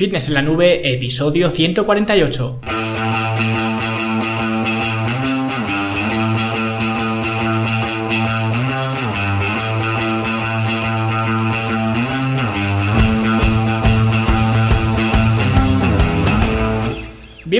Fitness 0.00 0.28
en 0.28 0.34
la 0.34 0.40
nube, 0.40 0.94
episodio 0.94 1.50
148. 1.50 2.60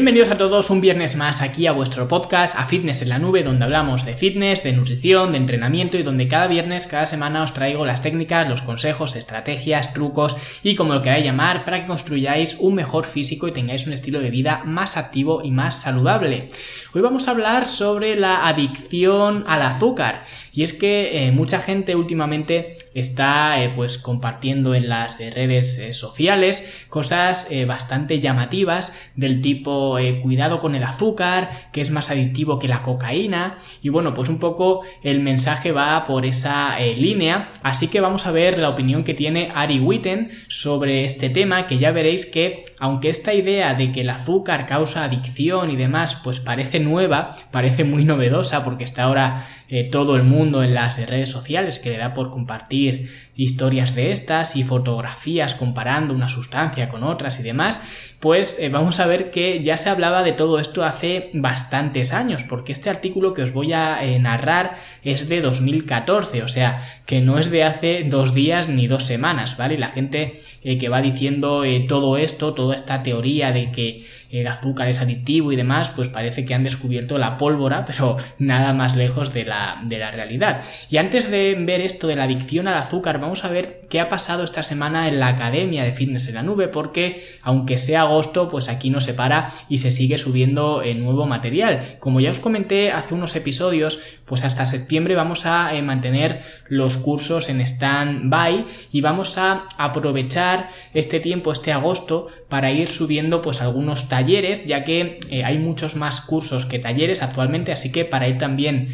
Bienvenidos 0.00 0.30
a 0.30 0.38
todos 0.38 0.70
un 0.70 0.80
viernes 0.80 1.14
más 1.14 1.42
aquí 1.42 1.66
a 1.66 1.72
vuestro 1.72 2.08
podcast, 2.08 2.58
a 2.58 2.64
Fitness 2.64 3.02
en 3.02 3.10
la 3.10 3.18
Nube, 3.18 3.42
donde 3.42 3.66
hablamos 3.66 4.06
de 4.06 4.16
fitness, 4.16 4.62
de 4.62 4.72
nutrición, 4.72 5.32
de 5.32 5.36
entrenamiento 5.36 5.98
y 5.98 6.02
donde 6.02 6.26
cada 6.26 6.46
viernes, 6.46 6.86
cada 6.86 7.04
semana 7.04 7.42
os 7.42 7.52
traigo 7.52 7.84
las 7.84 8.00
técnicas, 8.00 8.48
los 8.48 8.62
consejos, 8.62 9.14
estrategias, 9.14 9.92
trucos 9.92 10.62
y 10.62 10.74
como 10.74 10.94
lo 10.94 11.02
queráis 11.02 11.26
llamar 11.26 11.66
para 11.66 11.82
que 11.82 11.86
construyáis 11.86 12.56
un 12.60 12.76
mejor 12.76 13.04
físico 13.04 13.46
y 13.46 13.52
tengáis 13.52 13.86
un 13.86 13.92
estilo 13.92 14.20
de 14.20 14.30
vida 14.30 14.62
más 14.64 14.96
activo 14.96 15.42
y 15.44 15.50
más 15.50 15.82
saludable. 15.82 16.48
Hoy 16.94 17.02
vamos 17.02 17.28
a 17.28 17.32
hablar 17.32 17.66
sobre 17.66 18.16
la 18.16 18.48
adicción 18.48 19.44
al 19.46 19.60
azúcar 19.60 20.24
y 20.54 20.62
es 20.62 20.72
que 20.72 21.26
eh, 21.26 21.30
mucha 21.30 21.60
gente 21.60 21.94
últimamente 21.94 22.78
está 22.94 23.62
eh, 23.62 23.72
pues 23.74 23.98
compartiendo 23.98 24.74
en 24.74 24.88
las 24.88 25.20
eh, 25.20 25.30
redes 25.30 25.96
sociales 25.96 26.86
cosas 26.88 27.48
bastante 27.66 28.20
llamativas 28.20 29.10
del 29.14 29.40
tipo 29.40 29.98
eh, 29.98 30.20
cuidado 30.20 30.60
con 30.60 30.74
el 30.74 30.84
azúcar, 30.84 31.50
que 31.72 31.80
es 31.80 31.90
más 31.90 32.10
adictivo 32.10 32.58
que 32.58 32.68
la 32.68 32.82
cocaína. 32.82 33.56
Y 33.82 33.88
bueno, 33.88 34.14
pues 34.14 34.28
un 34.28 34.38
poco 34.38 34.82
el 35.02 35.20
mensaje 35.20 35.72
va 35.72 36.06
por 36.06 36.26
esa 36.26 36.80
eh, 36.80 36.96
línea. 36.96 37.50
Así 37.62 37.88
que 37.88 38.00
vamos 38.00 38.26
a 38.26 38.32
ver 38.32 38.58
la 38.58 38.70
opinión 38.70 39.04
que 39.04 39.14
tiene 39.14 39.52
Ari 39.54 39.80
Witten 39.80 40.30
sobre 40.48 41.04
este 41.04 41.30
tema, 41.30 41.66
que 41.66 41.78
ya 41.78 41.92
veréis 41.92 42.26
que 42.26 42.64
aunque 42.78 43.10
esta 43.10 43.34
idea 43.34 43.74
de 43.74 43.92
que 43.92 44.00
el 44.00 44.10
azúcar 44.10 44.66
causa 44.66 45.04
adicción 45.04 45.70
y 45.70 45.76
demás, 45.76 46.20
pues 46.24 46.40
parece 46.40 46.80
nueva, 46.80 47.36
parece 47.50 47.84
muy 47.84 48.04
novedosa, 48.04 48.64
porque 48.64 48.84
está 48.84 49.04
ahora 49.04 49.46
eh, 49.70 49.88
todo 49.90 50.16
el 50.16 50.24
mundo 50.24 50.62
en 50.62 50.74
las 50.74 51.04
redes 51.06 51.30
sociales 51.30 51.78
que 51.78 51.90
le 51.90 51.98
da 51.98 52.12
por 52.12 52.30
compartir 52.30 53.10
historias 53.36 53.94
de 53.94 54.12
estas 54.12 54.56
y 54.56 54.64
fotografías 54.64 55.54
comparando 55.54 56.12
una 56.12 56.28
sustancia 56.28 56.88
con 56.88 57.04
otras 57.04 57.40
y 57.40 57.42
demás, 57.42 58.16
pues 58.20 58.60
vamos 58.70 59.00
a 59.00 59.06
ver 59.06 59.30
que 59.30 59.62
ya 59.62 59.78
se 59.78 59.88
hablaba 59.88 60.22
de 60.22 60.32
todo 60.32 60.58
esto 60.58 60.84
hace 60.84 61.30
bastantes 61.32 62.12
años, 62.12 62.44
porque 62.44 62.72
este 62.72 62.90
artículo 62.90 63.32
que 63.32 63.42
os 63.42 63.52
voy 63.52 63.72
a 63.72 64.04
eh, 64.04 64.18
narrar 64.18 64.76
es 65.02 65.28
de 65.28 65.40
2014, 65.40 66.42
o 66.42 66.48
sea, 66.48 66.80
que 67.06 67.20
no 67.20 67.38
es 67.38 67.50
de 67.50 67.64
hace 67.64 68.04
dos 68.04 68.34
días 68.34 68.68
ni 68.68 68.86
dos 68.86 69.04
semanas, 69.04 69.56
¿vale? 69.56 69.78
La 69.78 69.88
gente 69.88 70.40
eh, 70.62 70.78
que 70.78 70.88
va 70.88 71.00
diciendo 71.00 71.64
eh, 71.64 71.80
todo 71.80 72.16
esto, 72.16 72.54
toda 72.54 72.74
esta 72.74 73.02
teoría 73.02 73.52
de 73.52 73.72
que 73.72 74.04
el 74.30 74.46
azúcar 74.46 74.88
es 74.88 75.00
adictivo 75.00 75.52
y 75.52 75.56
demás, 75.56 75.88
pues 75.90 76.08
parece 76.08 76.44
que 76.44 76.54
han 76.54 76.64
descubierto 76.64 77.18
la 77.18 77.36
pólvora, 77.36 77.84
pero 77.84 78.16
nada 78.38 78.72
más 78.72 78.96
lejos 78.96 79.32
de 79.32 79.44
la, 79.44 79.59
de 79.82 79.98
la 79.98 80.10
realidad. 80.10 80.62
Y 80.88 80.96
antes 80.96 81.30
de 81.30 81.56
ver 81.58 81.80
esto 81.80 82.06
de 82.06 82.16
la 82.16 82.24
adicción 82.24 82.68
al 82.68 82.76
azúcar, 82.76 83.20
vamos 83.20 83.44
a 83.44 83.48
ver 83.48 83.79
qué 83.90 84.00
ha 84.00 84.08
pasado 84.08 84.44
esta 84.44 84.62
semana 84.62 85.08
en 85.08 85.18
la 85.18 85.28
Academia 85.28 85.84
de 85.84 85.92
Fitness 85.92 86.28
en 86.28 86.36
la 86.36 86.42
Nube, 86.42 86.68
porque 86.68 87.22
aunque 87.42 87.76
sea 87.76 88.02
agosto, 88.02 88.48
pues 88.48 88.68
aquí 88.68 88.88
no 88.88 89.00
se 89.00 89.14
para 89.14 89.52
y 89.68 89.78
se 89.78 89.90
sigue 89.90 90.16
subiendo 90.16 90.80
eh, 90.82 90.94
nuevo 90.94 91.26
material. 91.26 91.80
Como 91.98 92.20
ya 92.20 92.30
os 92.30 92.38
comenté 92.38 92.92
hace 92.92 93.14
unos 93.14 93.34
episodios, 93.34 93.98
pues 94.24 94.44
hasta 94.44 94.64
septiembre 94.64 95.16
vamos 95.16 95.44
a 95.44 95.74
eh, 95.74 95.82
mantener 95.82 96.42
los 96.68 96.96
cursos 96.96 97.48
en 97.48 97.60
stand-by 97.60 98.64
y 98.92 99.00
vamos 99.00 99.36
a 99.38 99.66
aprovechar 99.76 100.70
este 100.94 101.18
tiempo, 101.18 101.52
este 101.52 101.72
agosto, 101.72 102.28
para 102.48 102.70
ir 102.70 102.88
subiendo 102.88 103.42
pues 103.42 103.60
algunos 103.60 104.08
talleres, 104.08 104.66
ya 104.66 104.84
que 104.84 105.18
eh, 105.30 105.44
hay 105.44 105.58
muchos 105.58 105.96
más 105.96 106.20
cursos 106.20 106.64
que 106.64 106.78
talleres 106.78 107.22
actualmente, 107.22 107.72
así 107.72 107.90
que 107.90 108.04
para 108.04 108.28
ir 108.28 108.38
también 108.38 108.88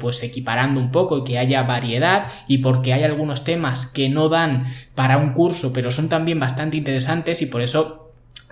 pues 0.00 0.22
equiparando 0.24 0.80
un 0.80 0.90
poco 0.90 1.18
y 1.18 1.24
que 1.24 1.38
haya 1.38 1.62
variedad 1.62 2.26
y 2.48 2.58
porque 2.58 2.92
hay 2.92 3.04
algunos 3.04 3.44
temas 3.44 3.86
que 3.86 4.08
no 4.08 4.28
dan 4.28 4.37
para 4.94 5.18
un 5.18 5.32
curso, 5.32 5.72
pero 5.72 5.90
son 5.90 6.08
también 6.08 6.40
bastante 6.40 6.76
interesantes 6.76 7.42
y 7.42 7.46
por 7.46 7.62
eso 7.62 8.07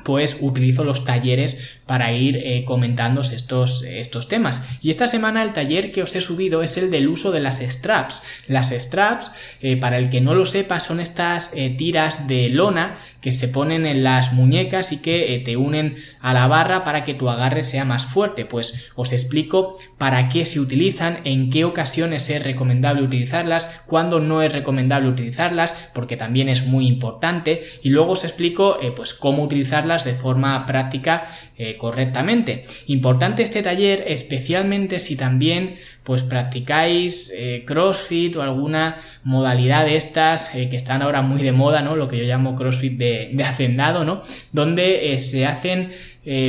pues 0.07 0.39
utilizo 0.41 0.85
los 0.85 1.05
talleres 1.05 1.81
para 1.85 2.13
ir 2.13 2.37
eh, 2.37 2.65
comentando 2.65 3.23
estos, 3.23 3.83
estos 3.83 4.29
temas. 4.29 4.79
Y 4.81 4.91
esta 4.91 5.09
semana 5.09 5.43
el 5.43 5.53
taller 5.53 5.91
que 5.91 6.05
os 6.05 6.15
he 6.15 6.21
subido 6.21 6.63
es 6.63 6.77
el 6.77 6.93
del 6.93 7.09
uso 7.09 7.33
de 7.33 7.41
las 7.41 7.59
straps. 7.59 8.23
Las 8.47 8.71
straps, 8.71 9.33
eh, 9.61 9.77
para 9.77 9.99
el 9.99 10.09
que 10.09 10.21
no 10.21 10.35
lo 10.35 10.47
sepa, 10.47 10.79
son 10.79 11.01
estas 11.01 11.55
eh, 11.57 11.75
tiras 11.77 12.29
de 12.29 12.51
lona 12.51 12.95
que 13.21 13.33
se 13.33 13.49
ponen 13.49 13.85
en 13.85 14.05
las 14.05 14.33
muñecas 14.33 14.93
y 14.93 15.03
que 15.03 15.43
te 15.45 15.57
unen 15.57 15.97
a 16.21 16.33
la 16.33 16.47
barra 16.47 16.85
para 16.85 17.03
que 17.03 17.15
tu 17.15 17.29
agarre 17.29 17.65
sea 17.65 17.85
más 17.85 18.07
fuerte. 18.07 18.47
Pues 18.47 18.93
os 18.95 19.13
explico 19.13 19.77
para 19.99 20.29
qué 20.29 20.47
se 20.47 20.61
utilizan, 20.61 21.19
en 21.25 21.51
qué 21.51 21.65
ocasiones 21.65 22.31
es 22.31 22.45
recomendable 22.45 23.03
utilizarlas, 23.03 23.83
cuándo 23.87 24.21
no 24.21 24.41
es 24.41 24.53
recomendable 24.53 25.09
utilizarlas, 25.09 25.91
porque 25.95 26.17
también 26.17 26.49
es 26.49 26.65
muy 26.65 26.87
importante. 26.87 27.61
Y 27.83 27.91
luego 27.91 28.13
os 28.13 28.23
explico 28.23 28.79
pues 28.95 29.13
cómo 29.13 29.43
utilizarlas 29.43 29.96
de 30.05 30.15
forma 30.15 30.67
práctica 30.67 31.27
eh, 31.57 31.77
correctamente. 31.77 32.65
Importante 32.87 33.43
este 33.43 33.63
taller, 33.63 34.05
especialmente 34.07 35.01
si 35.01 35.17
también 35.17 35.75
pues 36.03 36.23
practicáis 36.23 37.33
eh, 37.37 37.65
CrossFit 37.67 38.37
o 38.37 38.43
alguna 38.43 38.97
modalidad 39.25 39.85
de 39.85 39.97
estas 39.97 40.55
eh, 40.55 40.69
que 40.69 40.77
están 40.77 41.03
ahora 41.03 41.23
muy 41.23 41.41
de 41.41 41.53
moda, 41.53 41.83
¿no? 41.83 41.97
Lo 41.97 42.09
que 42.09 42.19
yo 42.19 42.25
llamo 42.25 42.55
CrossFit 42.55 42.97
de, 42.99 43.45
hacendado, 43.45 44.05
¿no? 44.05 44.23
Donde 44.53 45.19
se 45.19 45.47
hacen 45.47 45.91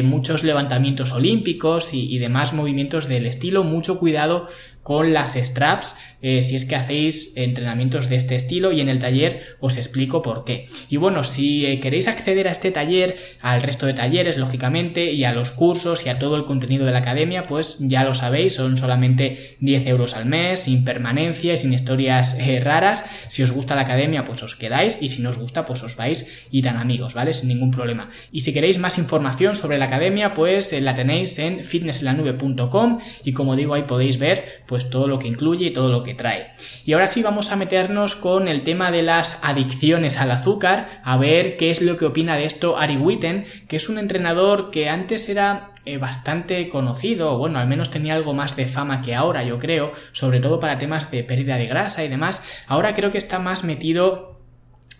muchos 0.03 0.43
levantamientos 0.43 1.11
olímpicos 1.11 1.93
y, 1.93 2.17
demás 2.17 2.53
movimientos 2.53 3.07
del 3.07 3.25
estilo. 3.25 3.63
Mucho 3.63 3.99
cuidado 3.99 4.47
con 4.87 5.13
las 5.13 5.35
straps 5.35 5.95
eh, 6.21 6.41
si 6.41 6.55
es 6.55 6.63
que 6.63 6.75
hacéis 6.75 7.35
entrenamientos 7.35 8.07
de 8.07 8.15
este 8.15 8.35
estilo 8.35 8.71
y 8.71 8.79
en 8.79 8.87
el 8.87 8.99
taller 8.99 9.41
os 9.59 9.75
explico 9.75 10.21
por 10.21 10.45
qué. 10.45 10.65
Y 10.89 10.95
bueno, 10.95 11.25
si 11.25 11.65
eh, 11.65 11.81
queréis 11.81 12.07
acceder 12.07 12.47
a 12.47 12.51
este 12.51 12.71
taller, 12.71 13.15
al 13.41 13.61
resto 13.61 13.85
de 13.85 13.93
talleres, 13.93 14.37
lógicamente, 14.37 15.11
y 15.11 15.25
a 15.25 15.33
los 15.33 15.51
cursos 15.51 16.05
y 16.05 16.09
a 16.09 16.19
todo 16.19 16.37
el 16.37 16.45
contenido 16.45 16.85
de 16.85 16.93
la 16.93 16.99
academia, 16.99 17.43
pues 17.43 17.79
ya 17.81 18.05
lo 18.05 18.15
sabéis, 18.15 18.53
son 18.53 18.77
solamente 18.77 19.37
10 19.59 19.87
euros 19.87 20.15
al 20.15 20.25
mes, 20.25 20.61
sin 20.61 20.85
permanencia 20.85 21.53
y 21.53 21.57
sin 21.57 21.73
historias 21.73 22.37
eh, 22.39 22.61
raras. 22.61 23.27
Si 23.27 23.43
os 23.43 23.51
gusta 23.51 23.75
la 23.75 23.81
academia, 23.81 24.23
pues 24.23 24.41
os 24.41 24.55
quedáis 24.55 24.99
y 25.01 25.09
si 25.09 25.21
no 25.21 25.31
os 25.31 25.37
gusta, 25.37 25.65
pues 25.65 25.83
os 25.83 25.97
vais 25.97 26.47
y 26.49 26.61
tan 26.61 26.77
amigos, 26.77 27.13
¿vale? 27.13 27.33
Sin 27.33 27.49
ningún 27.49 27.71
problema. 27.71 28.09
Y 28.31 28.39
si 28.39 28.53
queréis 28.53 28.79
más 28.79 28.97
información 28.97 29.55
sobre 29.55 29.66
la 29.75 29.85
academia, 29.85 30.33
pues 30.33 30.71
la 30.81 30.95
tenéis 30.95 31.39
en 31.39 31.63
fitnesslanube.com 31.63 32.99
y 33.23 33.33
como 33.33 33.55
digo, 33.55 33.73
ahí 33.73 33.83
podéis 33.83 34.19
ver, 34.19 34.45
pues 34.65 34.89
todo 34.89 35.07
lo 35.07 35.19
que 35.19 35.27
incluye 35.27 35.65
y 35.65 35.73
todo 35.73 35.89
lo 35.89 36.03
que 36.03 36.13
trae. 36.13 36.51
Y 36.85 36.93
ahora 36.93 37.07
sí 37.07 37.21
vamos 37.21 37.51
a 37.51 37.55
meternos 37.55 38.15
con 38.15 38.47
el 38.47 38.63
tema 38.63 38.91
de 38.91 39.03
las 39.03 39.43
adicciones 39.43 40.19
al 40.19 40.31
azúcar, 40.31 41.01
a 41.03 41.17
ver 41.17 41.57
qué 41.57 41.71
es 41.71 41.81
lo 41.81 41.97
que 41.97 42.05
opina 42.05 42.37
de 42.37 42.45
esto 42.45 42.77
Ari 42.77 42.97
Witten, 42.97 43.43
que 43.67 43.75
es 43.75 43.89
un 43.89 43.99
entrenador 43.99 44.71
que 44.71 44.87
antes 44.87 45.27
era 45.27 45.71
eh, 45.85 45.97
bastante 45.97 46.67
conocido, 46.69 47.37
bueno, 47.37 47.59
al 47.59 47.67
menos 47.67 47.91
tenía 47.91 48.13
algo 48.13 48.33
más 48.33 48.55
de 48.55 48.67
fama 48.67 49.01
que 49.01 49.15
ahora, 49.15 49.43
yo 49.43 49.57
creo, 49.57 49.93
sobre 50.11 50.39
todo 50.39 50.59
para 50.59 50.77
temas 50.77 51.09
de 51.11 51.23
pérdida 51.23 51.55
de 51.55 51.67
grasa 51.67 52.03
y 52.03 52.09
demás. 52.09 52.65
Ahora 52.67 52.93
creo 52.93 53.11
que 53.11 53.17
está 53.17 53.39
más 53.39 53.63
metido 53.63 54.36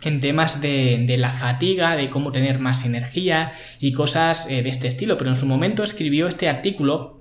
en 0.08 0.20
temas 0.20 0.62
de, 0.62 1.16
la 1.18 1.30
fatiga, 1.30 1.96
de 1.96 2.10
cómo 2.10 2.32
tener 2.32 2.60
más 2.60 2.86
energía 2.86 3.52
y 3.80 3.92
cosas 3.92 4.50
eh, 4.50 4.64
de 4.64 4.70
este 4.70 4.88
estilo, 4.88 5.18
pero 5.18 5.30
en 5.30 5.36
su 5.36 5.46
momento 5.46 5.84
escribió 5.84 6.28
este 6.28 6.50
artículo 6.50 7.17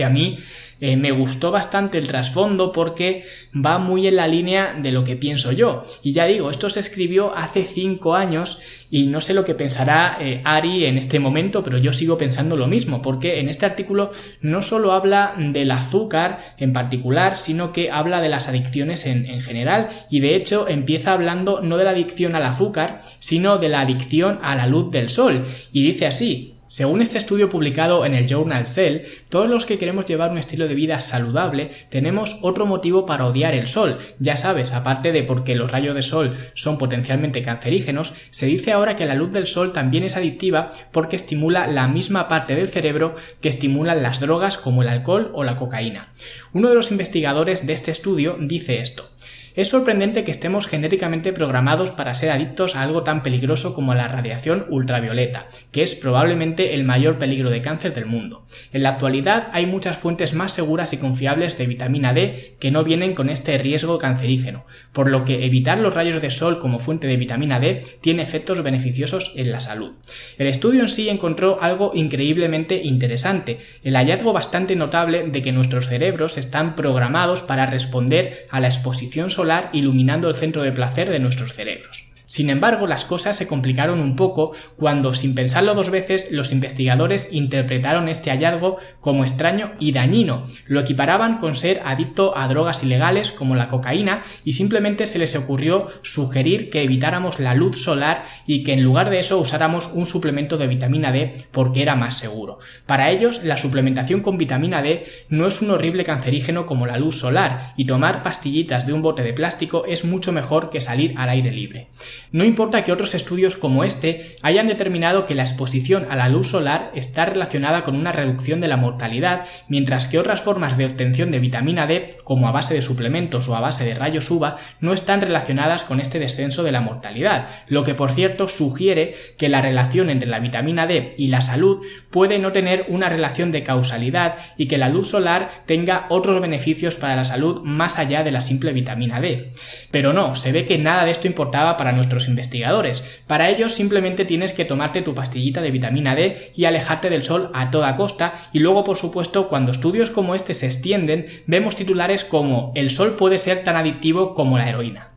que 0.00 0.04
a 0.06 0.08
mí 0.08 0.38
eh, 0.80 0.96
me 0.96 1.10
gustó 1.10 1.50
bastante 1.50 1.98
el 1.98 2.06
trasfondo 2.06 2.72
porque 2.72 3.22
va 3.54 3.76
muy 3.76 4.06
en 4.06 4.16
la 4.16 4.26
línea 4.26 4.72
de 4.72 4.92
lo 4.92 5.04
que 5.04 5.14
pienso 5.14 5.52
yo. 5.52 5.82
Y 6.02 6.12
ya 6.12 6.24
digo, 6.24 6.50
esto 6.50 6.70
se 6.70 6.80
escribió 6.80 7.36
hace 7.36 7.66
cinco 7.66 8.14
años 8.14 8.86
y 8.90 9.08
no 9.08 9.20
sé 9.20 9.34
lo 9.34 9.44
que 9.44 9.54
pensará 9.54 10.16
eh, 10.18 10.40
Ari 10.42 10.86
en 10.86 10.96
este 10.96 11.18
momento, 11.18 11.62
pero 11.62 11.76
yo 11.76 11.92
sigo 11.92 12.16
pensando 12.16 12.56
lo 12.56 12.66
mismo, 12.66 13.02
porque 13.02 13.40
en 13.40 13.50
este 13.50 13.66
artículo 13.66 14.10
no 14.40 14.62
solo 14.62 14.92
habla 14.92 15.34
del 15.36 15.70
azúcar 15.70 16.40
en 16.56 16.72
particular, 16.72 17.36
sino 17.36 17.74
que 17.74 17.90
habla 17.90 18.22
de 18.22 18.30
las 18.30 18.48
adicciones 18.48 19.04
en, 19.04 19.26
en 19.26 19.42
general 19.42 19.88
y 20.08 20.20
de 20.20 20.34
hecho 20.34 20.66
empieza 20.66 21.12
hablando 21.12 21.60
no 21.60 21.76
de 21.76 21.84
la 21.84 21.90
adicción 21.90 22.34
al 22.34 22.46
azúcar, 22.46 23.02
sino 23.18 23.58
de 23.58 23.68
la 23.68 23.82
adicción 23.82 24.38
a 24.42 24.56
la 24.56 24.66
luz 24.66 24.90
del 24.90 25.10
sol. 25.10 25.44
Y 25.74 25.82
dice 25.82 26.06
así, 26.06 26.54
según 26.70 27.02
este 27.02 27.18
estudio 27.18 27.50
publicado 27.50 28.06
en 28.06 28.14
el 28.14 28.28
Journal 28.28 28.64
Cell, 28.64 29.00
todos 29.28 29.48
los 29.48 29.66
que 29.66 29.76
queremos 29.76 30.06
llevar 30.06 30.30
un 30.30 30.38
estilo 30.38 30.68
de 30.68 30.76
vida 30.76 31.00
saludable 31.00 31.70
tenemos 31.88 32.38
otro 32.42 32.64
motivo 32.64 33.06
para 33.06 33.26
odiar 33.26 33.54
el 33.54 33.66
sol. 33.66 33.98
Ya 34.20 34.36
sabes, 34.36 34.72
aparte 34.72 35.10
de 35.10 35.24
porque 35.24 35.56
los 35.56 35.72
rayos 35.72 35.96
de 35.96 36.02
sol 36.02 36.32
son 36.54 36.78
potencialmente 36.78 37.42
cancerígenos, 37.42 38.14
se 38.30 38.46
dice 38.46 38.70
ahora 38.70 38.94
que 38.94 39.04
la 39.04 39.16
luz 39.16 39.32
del 39.32 39.48
sol 39.48 39.72
también 39.72 40.04
es 40.04 40.16
adictiva 40.16 40.70
porque 40.92 41.16
estimula 41.16 41.66
la 41.66 41.88
misma 41.88 42.28
parte 42.28 42.54
del 42.54 42.68
cerebro 42.68 43.16
que 43.40 43.48
estimulan 43.48 44.04
las 44.04 44.20
drogas 44.20 44.56
como 44.56 44.82
el 44.82 44.88
alcohol 44.88 45.32
o 45.34 45.42
la 45.42 45.56
cocaína. 45.56 46.12
Uno 46.52 46.68
de 46.68 46.76
los 46.76 46.92
investigadores 46.92 47.66
de 47.66 47.72
este 47.72 47.90
estudio 47.90 48.36
dice 48.38 48.78
esto. 48.78 49.09
Es 49.56 49.68
sorprendente 49.68 50.22
que 50.22 50.30
estemos 50.30 50.66
genéticamente 50.66 51.32
programados 51.32 51.90
para 51.90 52.14
ser 52.14 52.30
adictos 52.30 52.76
a 52.76 52.82
algo 52.82 53.02
tan 53.02 53.22
peligroso 53.22 53.74
como 53.74 53.94
la 53.94 54.06
radiación 54.06 54.66
ultravioleta, 54.68 55.46
que 55.72 55.82
es 55.82 55.96
probablemente 55.96 56.74
el 56.74 56.84
mayor 56.84 57.18
peligro 57.18 57.50
de 57.50 57.60
cáncer 57.60 57.92
del 57.92 58.06
mundo. 58.06 58.44
En 58.72 58.84
la 58.84 58.90
actualidad 58.90 59.48
hay 59.52 59.66
muchas 59.66 59.96
fuentes 59.96 60.34
más 60.34 60.52
seguras 60.52 60.92
y 60.92 60.98
confiables 60.98 61.58
de 61.58 61.66
vitamina 61.66 62.14
D 62.14 62.56
que 62.60 62.70
no 62.70 62.84
vienen 62.84 63.14
con 63.14 63.28
este 63.28 63.58
riesgo 63.58 63.98
cancerígeno, 63.98 64.64
por 64.92 65.10
lo 65.10 65.24
que 65.24 65.44
evitar 65.44 65.78
los 65.78 65.94
rayos 65.94 66.22
de 66.22 66.30
sol 66.30 66.60
como 66.60 66.78
fuente 66.78 67.08
de 67.08 67.16
vitamina 67.16 67.58
D 67.58 67.82
tiene 68.00 68.22
efectos 68.22 68.62
beneficiosos 68.62 69.32
en 69.36 69.50
la 69.50 69.60
salud. 69.60 69.92
El 70.38 70.46
estudio 70.46 70.82
en 70.82 70.88
sí 70.88 71.08
encontró 71.08 71.60
algo 71.60 71.92
increíblemente 71.94 72.80
interesante, 72.82 73.58
el 73.82 73.96
hallazgo 73.96 74.32
bastante 74.32 74.76
notable 74.76 75.26
de 75.26 75.42
que 75.42 75.52
nuestros 75.52 75.88
cerebros 75.88 76.38
están 76.38 76.76
programados 76.76 77.42
para 77.42 77.66
responder 77.66 78.46
a 78.50 78.60
la 78.60 78.68
exposición 78.68 79.30
iluminando 79.72 80.28
el 80.28 80.36
centro 80.36 80.62
de 80.62 80.72
placer 80.72 81.10
de 81.10 81.18
nuestros 81.18 81.52
cerebros. 81.52 82.09
Sin 82.30 82.48
embargo, 82.48 82.86
las 82.86 83.04
cosas 83.04 83.36
se 83.36 83.48
complicaron 83.48 83.98
un 83.98 84.14
poco 84.14 84.52
cuando, 84.76 85.14
sin 85.14 85.34
pensarlo 85.34 85.74
dos 85.74 85.90
veces, 85.90 86.30
los 86.30 86.52
investigadores 86.52 87.32
interpretaron 87.32 88.08
este 88.08 88.30
hallazgo 88.30 88.76
como 89.00 89.24
extraño 89.24 89.72
y 89.80 89.90
dañino. 89.90 90.46
Lo 90.68 90.78
equiparaban 90.78 91.38
con 91.38 91.56
ser 91.56 91.82
adicto 91.84 92.38
a 92.38 92.46
drogas 92.46 92.84
ilegales 92.84 93.32
como 93.32 93.56
la 93.56 93.66
cocaína 93.66 94.22
y 94.44 94.52
simplemente 94.52 95.08
se 95.08 95.18
les 95.18 95.34
ocurrió 95.34 95.88
sugerir 96.02 96.70
que 96.70 96.84
evitáramos 96.84 97.40
la 97.40 97.54
luz 97.54 97.82
solar 97.82 98.22
y 98.46 98.62
que 98.62 98.74
en 98.74 98.84
lugar 98.84 99.10
de 99.10 99.18
eso 99.18 99.36
usáramos 99.38 99.90
un 99.92 100.06
suplemento 100.06 100.56
de 100.56 100.68
vitamina 100.68 101.10
D 101.10 101.32
porque 101.50 101.82
era 101.82 101.96
más 101.96 102.16
seguro. 102.16 102.60
Para 102.86 103.10
ellos, 103.10 103.42
la 103.42 103.56
suplementación 103.56 104.20
con 104.20 104.38
vitamina 104.38 104.82
D 104.82 105.02
no 105.30 105.48
es 105.48 105.62
un 105.62 105.72
horrible 105.72 106.04
cancerígeno 106.04 106.64
como 106.64 106.86
la 106.86 106.96
luz 106.96 107.16
solar 107.16 107.72
y 107.76 107.86
tomar 107.86 108.22
pastillitas 108.22 108.86
de 108.86 108.92
un 108.92 109.02
bote 109.02 109.24
de 109.24 109.32
plástico 109.32 109.84
es 109.84 110.04
mucho 110.04 110.30
mejor 110.30 110.70
que 110.70 110.80
salir 110.80 111.14
al 111.16 111.30
aire 111.30 111.50
libre. 111.50 111.88
No 112.32 112.44
importa 112.44 112.84
que 112.84 112.92
otros 112.92 113.14
estudios 113.14 113.56
como 113.56 113.84
este 113.84 114.20
hayan 114.42 114.68
determinado 114.68 115.26
que 115.26 115.34
la 115.34 115.42
exposición 115.42 116.06
a 116.10 116.16
la 116.16 116.28
luz 116.28 116.48
solar 116.48 116.92
está 116.94 117.24
relacionada 117.24 117.82
con 117.82 117.96
una 117.96 118.12
reducción 118.12 118.60
de 118.60 118.68
la 118.68 118.76
mortalidad, 118.76 119.46
mientras 119.68 120.08
que 120.08 120.18
otras 120.18 120.40
formas 120.40 120.76
de 120.76 120.86
obtención 120.86 121.30
de 121.30 121.38
vitamina 121.38 121.86
D, 121.86 122.16
como 122.24 122.48
a 122.48 122.52
base 122.52 122.74
de 122.74 122.82
suplementos 122.82 123.48
o 123.48 123.56
a 123.56 123.60
base 123.60 123.84
de 123.84 123.94
rayos 123.94 124.30
UVA, 124.30 124.56
no 124.80 124.92
están 124.92 125.20
relacionadas 125.20 125.84
con 125.84 126.00
este 126.00 126.18
descenso 126.18 126.62
de 126.62 126.72
la 126.72 126.80
mortalidad, 126.80 127.48
lo 127.68 127.82
que 127.82 127.94
por 127.94 128.12
cierto 128.12 128.48
sugiere 128.48 129.14
que 129.36 129.48
la 129.48 129.60
relación 129.60 130.10
entre 130.10 130.28
la 130.28 130.40
vitamina 130.40 130.86
D 130.86 131.14
y 131.18 131.28
la 131.28 131.40
salud 131.40 131.84
puede 132.10 132.38
no 132.38 132.52
tener 132.52 132.86
una 132.88 133.08
relación 133.08 133.52
de 133.52 133.62
causalidad 133.62 134.36
y 134.56 134.66
que 134.66 134.78
la 134.78 134.88
luz 134.88 135.08
solar 135.10 135.50
tenga 135.66 136.06
otros 136.08 136.40
beneficios 136.40 136.94
para 136.94 137.16
la 137.16 137.24
salud 137.24 137.62
más 137.62 137.98
allá 137.98 138.22
de 138.22 138.30
la 138.30 138.40
simple 138.40 138.72
vitamina 138.72 139.20
D. 139.20 139.52
Pero 139.90 140.12
no, 140.12 140.34
se 140.34 140.52
ve 140.52 140.64
que 140.64 140.78
nada 140.78 141.04
de 141.04 141.10
esto 141.10 141.26
importaba 141.26 141.76
para 141.76 141.92
investigadores. 142.28 143.22
Para 143.26 143.48
ello 143.48 143.68
simplemente 143.68 144.24
tienes 144.24 144.52
que 144.52 144.64
tomarte 144.64 145.02
tu 145.02 145.14
pastillita 145.14 145.60
de 145.60 145.70
vitamina 145.70 146.14
D 146.14 146.52
y 146.56 146.64
alejarte 146.64 147.10
del 147.10 147.22
sol 147.22 147.50
a 147.54 147.70
toda 147.70 147.96
costa 147.96 148.32
y 148.52 148.58
luego 148.58 148.84
por 148.84 148.96
supuesto 148.96 149.48
cuando 149.48 149.72
estudios 149.72 150.10
como 150.10 150.34
este 150.34 150.54
se 150.54 150.66
extienden 150.66 151.26
vemos 151.46 151.76
titulares 151.76 152.24
como 152.24 152.72
el 152.74 152.90
sol 152.90 153.16
puede 153.16 153.38
ser 153.38 153.64
tan 153.64 153.76
adictivo 153.76 154.34
como 154.34 154.58
la 154.58 154.68
heroína. 154.68 155.08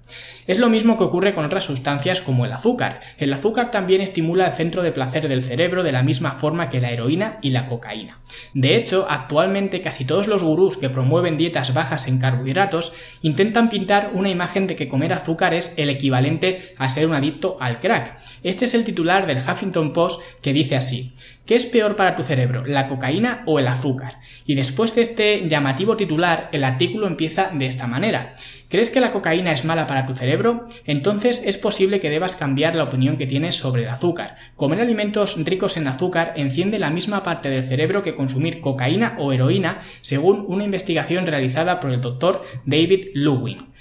Es 0.45 0.59
lo 0.59 0.69
mismo 0.69 0.97
que 0.97 1.05
ocurre 1.05 1.33
con 1.33 1.45
otras 1.45 1.63
sustancias 1.63 2.19
como 2.19 2.45
el 2.45 2.51
azúcar. 2.51 2.99
El 3.17 3.31
azúcar 3.31 3.71
también 3.71 4.01
estimula 4.01 4.47
el 4.47 4.53
centro 4.53 4.83
de 4.83 4.91
placer 4.91 5.29
del 5.29 5.43
cerebro 5.43 5.83
de 5.83 5.91
la 5.93 6.03
misma 6.03 6.31
forma 6.31 6.69
que 6.69 6.81
la 6.81 6.91
heroína 6.91 7.39
y 7.41 7.51
la 7.51 7.65
cocaína. 7.65 8.19
De 8.53 8.75
hecho, 8.75 9.07
actualmente 9.09 9.81
casi 9.81 10.05
todos 10.05 10.27
los 10.27 10.43
gurús 10.43 10.77
que 10.77 10.89
promueven 10.89 11.37
dietas 11.37 11.73
bajas 11.73 12.07
en 12.07 12.19
carbohidratos 12.19 12.93
intentan 13.21 13.69
pintar 13.69 14.11
una 14.13 14.29
imagen 14.29 14.67
de 14.67 14.75
que 14.75 14.87
comer 14.87 15.13
azúcar 15.13 15.53
es 15.53 15.75
el 15.77 15.89
equivalente 15.89 16.57
a 16.77 16.89
ser 16.89 17.07
un 17.07 17.13
adicto 17.13 17.57
al 17.61 17.79
crack. 17.79 18.17
Este 18.43 18.65
es 18.65 18.73
el 18.73 18.83
titular 18.83 19.25
del 19.25 19.37
Huffington 19.37 19.93
Post 19.93 20.21
que 20.41 20.53
dice 20.53 20.75
así: 20.75 21.13
¿Qué 21.45 21.55
es 21.55 21.65
peor 21.65 21.97
para 21.97 22.15
tu 22.15 22.23
cerebro, 22.23 22.65
la 22.65 22.87
cocaína 22.87 23.43
o 23.45 23.59
el 23.59 23.67
azúcar? 23.67 24.19
Y 24.45 24.55
después 24.55 24.95
de 24.95 25.01
este 25.01 25.49
llamativo 25.49 25.97
titular, 25.97 26.47
el 26.53 26.63
artículo 26.63 27.05
empieza 27.05 27.51
de 27.53 27.65
esta 27.65 27.85
manera. 27.85 28.33
¿Crees 28.69 28.89
que 28.89 29.01
la 29.01 29.11
cocaína 29.11 29.51
es 29.51 29.65
mala 29.65 29.85
para 29.85 30.05
tu 30.05 30.13
cerebro? 30.13 30.65
Entonces 30.85 31.43
es 31.45 31.57
posible 31.57 31.99
que 31.99 32.09
debas 32.09 32.35
cambiar 32.35 32.75
la 32.75 32.85
opinión 32.85 33.17
que 33.17 33.27
tienes 33.27 33.55
sobre 33.55 33.83
el 33.83 33.89
azúcar. 33.89 34.37
Comer 34.55 34.79
alimentos 34.79 35.35
ricos 35.43 35.75
en 35.75 35.87
azúcar 35.87 36.31
enciende 36.37 36.79
la 36.79 36.91
misma 36.91 37.23
parte 37.23 37.49
del 37.49 37.67
cerebro 37.67 38.03
que 38.03 38.15
consumir 38.15 38.61
cocaína 38.61 39.17
o 39.19 39.33
heroína, 39.33 39.79
según 39.99 40.45
una 40.47 40.63
investigación 40.63 41.25
realizada 41.25 41.81
por 41.81 41.91
el 41.91 41.99
doctor 41.99 42.45
David 42.63 43.07
Lewin. 43.15 43.72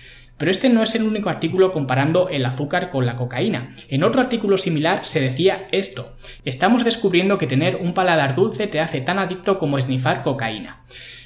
Pero 0.43 0.51
este 0.51 0.69
no 0.71 0.83
es 0.83 0.97
el 0.97 1.05
único 1.05 1.29
artículo 1.31 1.71
comparando 1.71 2.29
el 2.29 2.45
azúcar 2.45 2.91
con 2.91 3.07
la 3.07 3.15
cocaína. 3.15 3.69
En 3.89 4.03
otro 4.03 4.21
artículo 4.21 4.59
similar 4.59 5.05
se 5.05 5.21
decía 5.21 5.69
esto. 5.71 6.17
Estamos 6.45 6.83
descubriendo 6.83 7.39
que 7.39 7.47
tener 7.47 7.77
un 7.77 7.95
paladar 7.95 8.35
dulce 8.35 8.67
te 8.67 8.81
hace 8.81 9.01
tan 9.01 9.21
adicto 9.21 9.57
como 9.57 9.79
esnifar 9.79 10.21
cocaína. 10.23 10.83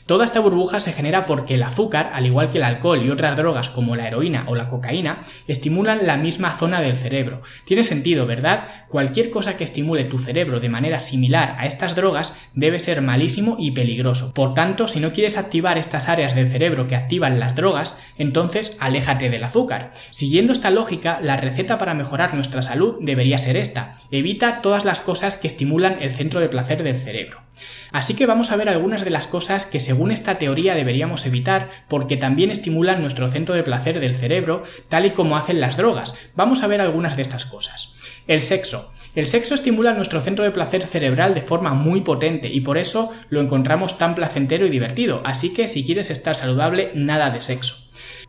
Toda 0.06 0.24
esta 0.24 0.38
burbuja 0.38 0.78
se 0.78 0.92
genera 0.92 1.26
porque 1.26 1.54
el 1.54 1.64
azúcar, 1.64 2.12
al 2.14 2.26
igual 2.26 2.50
que 2.50 2.58
el 2.58 2.64
alcohol 2.64 3.02
y 3.02 3.10
otras 3.10 3.36
drogas 3.36 3.68
como 3.68 3.96
la 3.96 4.06
heroína 4.06 4.44
o 4.46 4.54
la 4.54 4.68
cocaína, 4.68 5.22
estimulan 5.48 6.06
la 6.06 6.16
misma 6.16 6.56
zona 6.56 6.80
del 6.80 6.96
cerebro. 6.96 7.42
Tiene 7.64 7.82
sentido, 7.82 8.24
¿verdad? 8.24 8.68
Cualquier 8.88 9.30
cosa 9.30 9.56
que 9.56 9.64
estimule 9.64 10.04
tu 10.04 10.20
cerebro 10.20 10.60
de 10.60 10.68
manera 10.68 11.00
similar 11.00 11.56
a 11.58 11.66
estas 11.66 11.96
drogas 11.96 12.50
debe 12.54 12.78
ser 12.78 13.02
malísimo 13.02 13.56
y 13.58 13.72
peligroso. 13.72 14.32
Por 14.32 14.54
tanto, 14.54 14.86
si 14.86 15.00
no 15.00 15.12
quieres 15.12 15.38
activar 15.38 15.76
estas 15.76 16.08
áreas 16.08 16.36
del 16.36 16.48
cerebro 16.48 16.86
que 16.86 16.94
activan 16.94 17.40
las 17.40 17.56
drogas, 17.56 18.12
entonces 18.16 18.76
aléjate 18.78 19.28
del 19.28 19.42
azúcar. 19.42 19.90
Siguiendo 20.12 20.52
esta 20.52 20.70
lógica, 20.70 21.18
la 21.20 21.36
receta 21.36 21.78
para 21.78 21.94
mejorar 21.94 22.32
nuestra 22.32 22.62
salud 22.62 22.94
debería 23.00 23.38
ser 23.38 23.56
esta. 23.56 23.96
Evita 24.12 24.60
todas 24.62 24.84
las 24.84 25.00
cosas 25.00 25.36
que 25.36 25.48
estimulan 25.48 25.98
el 26.00 26.12
centro 26.12 26.38
de 26.38 26.48
placer 26.48 26.84
del 26.84 26.96
cerebro. 26.96 27.45
Así 27.92 28.14
que 28.14 28.26
vamos 28.26 28.50
a 28.50 28.56
ver 28.56 28.68
algunas 28.68 29.04
de 29.04 29.10
las 29.10 29.26
cosas 29.26 29.66
que 29.66 29.80
según 29.80 30.10
esta 30.10 30.36
teoría 30.38 30.74
deberíamos 30.74 31.26
evitar 31.26 31.68
porque 31.88 32.16
también 32.16 32.50
estimulan 32.50 33.00
nuestro 33.00 33.28
centro 33.30 33.54
de 33.54 33.62
placer 33.62 34.00
del 34.00 34.16
cerebro, 34.16 34.62
tal 34.88 35.06
y 35.06 35.10
como 35.10 35.36
hacen 35.36 35.60
las 35.60 35.76
drogas. 35.76 36.14
Vamos 36.34 36.62
a 36.62 36.66
ver 36.66 36.80
algunas 36.80 37.16
de 37.16 37.22
estas 37.22 37.46
cosas. 37.46 37.92
El 38.26 38.40
sexo. 38.40 38.90
El 39.14 39.26
sexo 39.26 39.54
estimula 39.54 39.94
nuestro 39.94 40.20
centro 40.20 40.44
de 40.44 40.50
placer 40.50 40.82
cerebral 40.82 41.34
de 41.34 41.42
forma 41.42 41.72
muy 41.72 42.02
potente 42.02 42.48
y 42.48 42.60
por 42.60 42.76
eso 42.76 43.12
lo 43.30 43.40
encontramos 43.40 43.98
tan 43.98 44.14
placentero 44.14 44.66
y 44.66 44.70
divertido, 44.70 45.22
así 45.24 45.54
que 45.54 45.68
si 45.68 45.86
quieres 45.86 46.10
estar 46.10 46.34
saludable, 46.34 46.90
nada 46.94 47.30
de 47.30 47.40
sexo. 47.40 47.85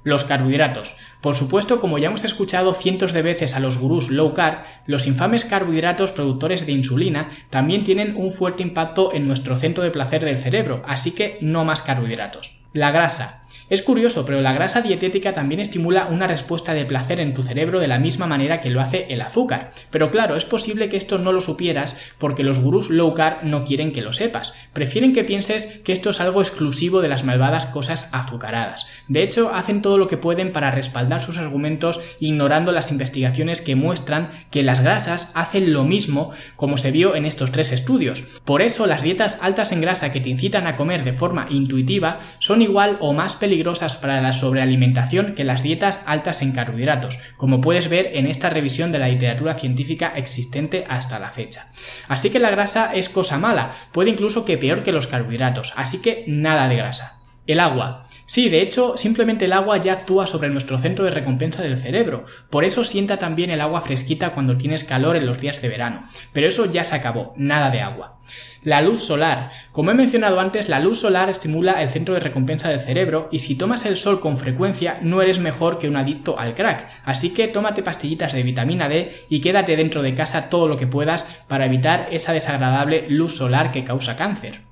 Los 0.07 0.23
carbohidratos. 0.23 0.95
Por 1.19 1.35
supuesto, 1.35 1.81
como 1.81 1.97
ya 1.97 2.07
hemos 2.07 2.23
escuchado 2.23 2.73
cientos 2.73 3.11
de 3.11 3.23
veces 3.23 3.57
a 3.57 3.59
los 3.59 3.77
gurús 3.77 4.09
low 4.09 4.33
carb, 4.33 4.59
los 4.85 5.05
infames 5.05 5.43
carbohidratos 5.43 6.13
productores 6.13 6.65
de 6.65 6.71
insulina 6.71 7.29
también 7.49 7.83
tienen 7.83 8.15
un 8.15 8.31
fuerte 8.31 8.63
impacto 8.63 9.13
en 9.13 9.27
nuestro 9.27 9.57
centro 9.57 9.83
de 9.83 9.91
placer 9.91 10.23
del 10.23 10.37
cerebro, 10.37 10.81
así 10.87 11.13
que 11.13 11.37
no 11.41 11.65
más 11.65 11.81
carbohidratos. 11.81 12.61
La 12.71 12.91
grasa. 12.91 13.41
Es 13.69 13.81
curioso, 13.81 14.25
pero 14.25 14.39
la 14.39 14.53
grasa 14.53 14.81
dietética 14.81 15.33
también 15.33 15.59
estimula 15.59 16.07
una 16.07 16.25
respuesta 16.25 16.73
de 16.73 16.85
placer 16.85 17.19
en 17.19 17.33
tu 17.33 17.43
cerebro 17.43 17.81
de 17.81 17.89
la 17.89 17.99
misma 17.99 18.25
manera 18.25 18.61
que 18.61 18.69
lo 18.69 18.79
hace 18.79 19.07
el 19.09 19.21
azúcar. 19.21 19.71
Pero 19.89 20.09
claro, 20.09 20.37
es 20.37 20.45
posible 20.45 20.87
que 20.87 20.95
esto 20.95 21.17
no 21.17 21.33
lo 21.33 21.41
supieras 21.41 22.13
porque 22.17 22.43
los 22.43 22.59
gurús 22.59 22.89
low 22.89 23.13
carb 23.13 23.43
no 23.43 23.65
quieren 23.65 23.91
que 23.91 24.01
lo 24.01 24.13
sepas. 24.13 24.53
Prefieren 24.71 25.11
que 25.11 25.25
pienses 25.25 25.81
que 25.83 25.91
esto 25.91 26.11
es 26.11 26.21
algo 26.21 26.39
exclusivo 26.39 27.01
de 27.01 27.09
las 27.09 27.25
malvadas 27.25 27.65
cosas 27.65 28.07
azucaradas. 28.13 28.85
De 29.09 29.21
hecho, 29.21 29.53
hacen 29.53 29.81
todo 29.81 29.97
lo 29.97 30.07
que 30.07 30.15
pueden 30.15 30.53
para 30.53 30.71
respaldar 30.71 31.21
sus 31.21 31.37
argumentos 31.37 31.99
ignorando 32.21 32.71
las 32.71 32.91
investigaciones 32.93 33.59
que 33.59 33.75
muestran 33.75 34.29
que 34.49 34.63
las 34.63 34.79
grasas 34.79 35.33
hacen 35.35 35.73
lo 35.73 35.83
mismo 35.83 36.31
como 36.55 36.77
se 36.77 36.91
vio 36.91 37.15
en 37.15 37.25
estos 37.25 37.51
tres 37.51 37.73
estudios. 37.73 38.21
Por 38.45 38.61
eso 38.61 38.85
las 38.87 39.01
dietas 39.01 39.39
altas 39.41 39.73
en 39.73 39.81
grasa 39.81 40.13
que 40.13 40.21
te 40.21 40.29
incitan 40.29 40.67
a 40.67 40.77
comer 40.77 41.03
de 41.03 41.11
forma 41.11 41.47
intuitiva 41.49 42.19
son 42.39 42.61
igual 42.61 42.97
o 43.01 43.11
más 43.11 43.35
peligrosas 43.57 43.95
para 43.95 44.21
la 44.21 44.33
sobrealimentación 44.33 45.33
que 45.33 45.43
las 45.43 45.63
dietas 45.63 46.03
altas 46.05 46.43
en 46.43 46.51
carbohidratos, 46.51 47.17
como 47.37 47.59
puedes 47.59 47.89
ver 47.89 48.11
en 48.13 48.27
esta 48.27 48.51
revisión 48.51 48.91
de 48.91 48.99
la 48.99 49.07
literatura 49.07 49.55
científica 49.55 50.13
existente 50.15 50.85
hasta 50.87 51.17
la 51.17 51.31
fecha. 51.31 51.65
Así 52.07 52.29
que 52.29 52.37
la 52.37 52.51
grasa 52.51 52.93
es 52.93 53.09
cosa 53.09 53.39
mala, 53.39 53.71
puede 53.91 54.11
incluso 54.11 54.45
que 54.45 54.59
peor 54.59 54.83
que 54.83 54.91
los 54.91 55.07
carbohidratos, 55.07 55.73
así 55.75 56.03
que 56.03 56.23
nada 56.27 56.67
de 56.67 56.75
grasa. 56.75 57.19
El 57.47 57.59
agua. 57.59 58.06
Sí, 58.29 58.49
de 58.49 58.59
hecho, 58.59 58.97
simplemente 58.97 59.45
el 59.45 59.53
agua 59.53 59.77
ya 59.77 59.93
actúa 59.93 60.27
sobre 60.27 60.49
nuestro 60.49 60.77
centro 60.77 61.05
de 61.05 61.11
recompensa 61.11 61.63
del 61.63 61.77
cerebro. 61.77 62.25
Por 62.49 62.65
eso 62.65 62.83
sienta 62.83 63.15
también 63.15 63.51
el 63.51 63.61
agua 63.61 63.79
fresquita 63.79 64.33
cuando 64.33 64.57
tienes 64.57 64.83
calor 64.83 65.15
en 65.15 65.25
los 65.25 65.39
días 65.39 65.61
de 65.61 65.69
verano. 65.69 66.03
Pero 66.33 66.45
eso 66.45 66.65
ya 66.65 66.83
se 66.83 66.97
acabó, 66.97 67.33
nada 67.37 67.69
de 67.71 67.79
agua. 67.79 68.19
La 68.65 68.81
luz 68.81 69.01
solar. 69.01 69.49
Como 69.71 69.91
he 69.91 69.93
mencionado 69.93 70.41
antes, 70.41 70.67
la 70.67 70.81
luz 70.81 70.99
solar 70.99 71.29
estimula 71.29 71.81
el 71.81 71.89
centro 71.89 72.15
de 72.15 72.19
recompensa 72.19 72.67
del 72.67 72.81
cerebro 72.81 73.29
y 73.31 73.39
si 73.39 73.57
tomas 73.57 73.85
el 73.85 73.95
sol 73.95 74.19
con 74.19 74.35
frecuencia 74.35 74.99
no 75.01 75.21
eres 75.21 75.39
mejor 75.39 75.79
que 75.79 75.87
un 75.87 75.95
adicto 75.95 76.37
al 76.37 76.53
crack. 76.53 76.85
Así 77.05 77.33
que 77.33 77.47
tómate 77.47 77.81
pastillitas 77.81 78.33
de 78.33 78.43
vitamina 78.43 78.89
D 78.89 79.09
y 79.29 79.39
quédate 79.39 79.77
dentro 79.77 80.01
de 80.01 80.13
casa 80.13 80.49
todo 80.49 80.67
lo 80.67 80.75
que 80.75 80.85
puedas 80.85 81.43
para 81.47 81.65
evitar 81.65 82.09
esa 82.11 82.33
desagradable 82.33 83.05
luz 83.07 83.37
solar 83.37 83.71
que 83.71 83.85
causa 83.85 84.17
cáncer. 84.17 84.66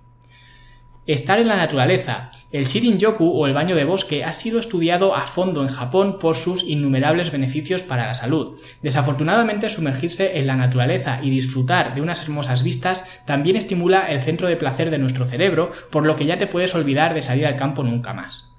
Estar 1.08 1.38
en 1.38 1.48
la 1.48 1.58
naturaleza. 1.58 2.30
El 2.52 2.66
Shirin-yoku 2.66 3.30
o 3.30 3.46
el 3.46 3.54
baño 3.54 3.76
de 3.76 3.86
bosque 3.86 4.24
ha 4.24 4.34
sido 4.34 4.60
estudiado 4.60 5.16
a 5.16 5.28
fondo 5.28 5.62
en 5.62 5.68
Japón 5.68 6.18
por 6.20 6.36
sus 6.36 6.64
innumerables 6.64 7.32
beneficios 7.32 7.84
para 7.84 8.08
la 8.08 8.16
salud. 8.16 8.60
Desafortunadamente, 8.82 9.70
sumergirse 9.70 10.40
en 10.40 10.48
la 10.48 10.56
naturaleza 10.56 11.20
y 11.22 11.30
disfrutar 11.30 11.94
de 11.94 12.02
unas 12.02 12.24
hermosas 12.24 12.64
vistas 12.64 13.22
también 13.24 13.56
estimula 13.56 14.10
el 14.10 14.24
centro 14.24 14.48
de 14.48 14.58
placer 14.58 14.90
de 14.90 14.98
nuestro 14.98 15.26
cerebro, 15.26 15.70
por 15.92 16.08
lo 16.08 16.16
que 16.16 16.26
ya 16.26 16.40
te 16.40 16.48
puedes 16.48 16.74
olvidar 16.74 17.14
de 17.14 17.22
salir 17.22 17.46
al 17.46 17.56
campo 17.56 17.84
nunca 17.84 18.16
más. 18.16 18.56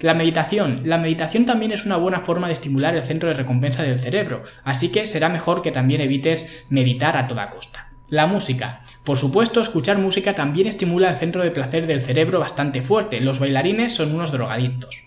La 0.00 0.12
meditación. 0.12 0.82
La 0.84 0.98
meditación 0.98 1.46
también 1.46 1.72
es 1.72 1.86
una 1.86 1.96
buena 1.96 2.20
forma 2.20 2.48
de 2.48 2.52
estimular 2.52 2.94
el 2.94 3.04
centro 3.04 3.30
de 3.30 3.36
recompensa 3.36 3.82
del 3.82 3.98
cerebro, 3.98 4.42
así 4.64 4.92
que 4.92 5.06
será 5.06 5.30
mejor 5.30 5.62
que 5.62 5.72
también 5.72 6.02
evites 6.02 6.66
meditar 6.68 7.16
a 7.16 7.26
toda 7.26 7.48
costa. 7.48 7.88
La 8.08 8.26
música. 8.26 8.82
Por 9.06 9.16
supuesto, 9.16 9.60
escuchar 9.60 9.98
música 9.98 10.34
también 10.34 10.66
estimula 10.66 11.08
el 11.08 11.14
centro 11.14 11.44
de 11.44 11.52
placer 11.52 11.86
del 11.86 12.02
cerebro 12.02 12.40
bastante 12.40 12.82
fuerte. 12.82 13.20
Los 13.20 13.38
bailarines 13.38 13.94
son 13.94 14.12
unos 14.12 14.32
drogadictos. 14.32 15.04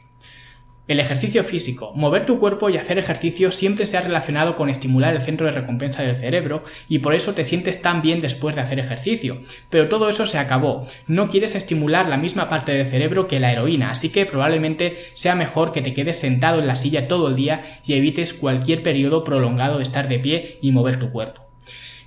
El 0.87 1.01
ejercicio 1.01 1.43
físico. 1.43 1.91
Mover 1.95 2.25
tu 2.25 2.39
cuerpo 2.39 2.69
y 2.69 2.77
hacer 2.77 2.97
ejercicio 2.97 3.51
siempre 3.51 3.85
se 3.85 3.97
ha 3.97 4.01
relacionado 4.01 4.55
con 4.55 4.69
estimular 4.69 5.13
el 5.13 5.21
centro 5.21 5.47
de 5.47 5.51
recompensa 5.51 6.01
del 6.01 6.15
cerebro 6.15 6.63
y 6.87 6.99
por 6.99 7.13
eso 7.13 7.33
te 7.33 7.43
sientes 7.43 7.81
tan 7.81 8.01
bien 8.01 8.21
después 8.21 8.55
de 8.55 8.61
hacer 8.61 8.79
ejercicio. 8.79 9.41
Pero 9.69 9.89
todo 9.89 10.07
eso 10.07 10.25
se 10.25 10.37
acabó. 10.37 10.87
No 11.07 11.27
quieres 11.27 11.55
estimular 11.55 12.07
la 12.07 12.15
misma 12.15 12.47
parte 12.47 12.71
del 12.71 12.87
cerebro 12.87 13.27
que 13.27 13.41
la 13.41 13.51
heroína, 13.51 13.91
así 13.91 14.13
que 14.13 14.25
probablemente 14.25 14.95
sea 14.95 15.35
mejor 15.35 15.73
que 15.73 15.81
te 15.81 15.93
quedes 15.93 16.17
sentado 16.17 16.61
en 16.61 16.67
la 16.67 16.77
silla 16.77 17.09
todo 17.09 17.27
el 17.27 17.35
día 17.35 17.63
y 17.85 17.95
evites 17.95 18.33
cualquier 18.33 18.81
periodo 18.81 19.25
prolongado 19.25 19.75
de 19.75 19.83
estar 19.83 20.07
de 20.07 20.19
pie 20.19 20.57
y 20.61 20.71
mover 20.71 20.97
tu 20.99 21.11
cuerpo. 21.11 21.48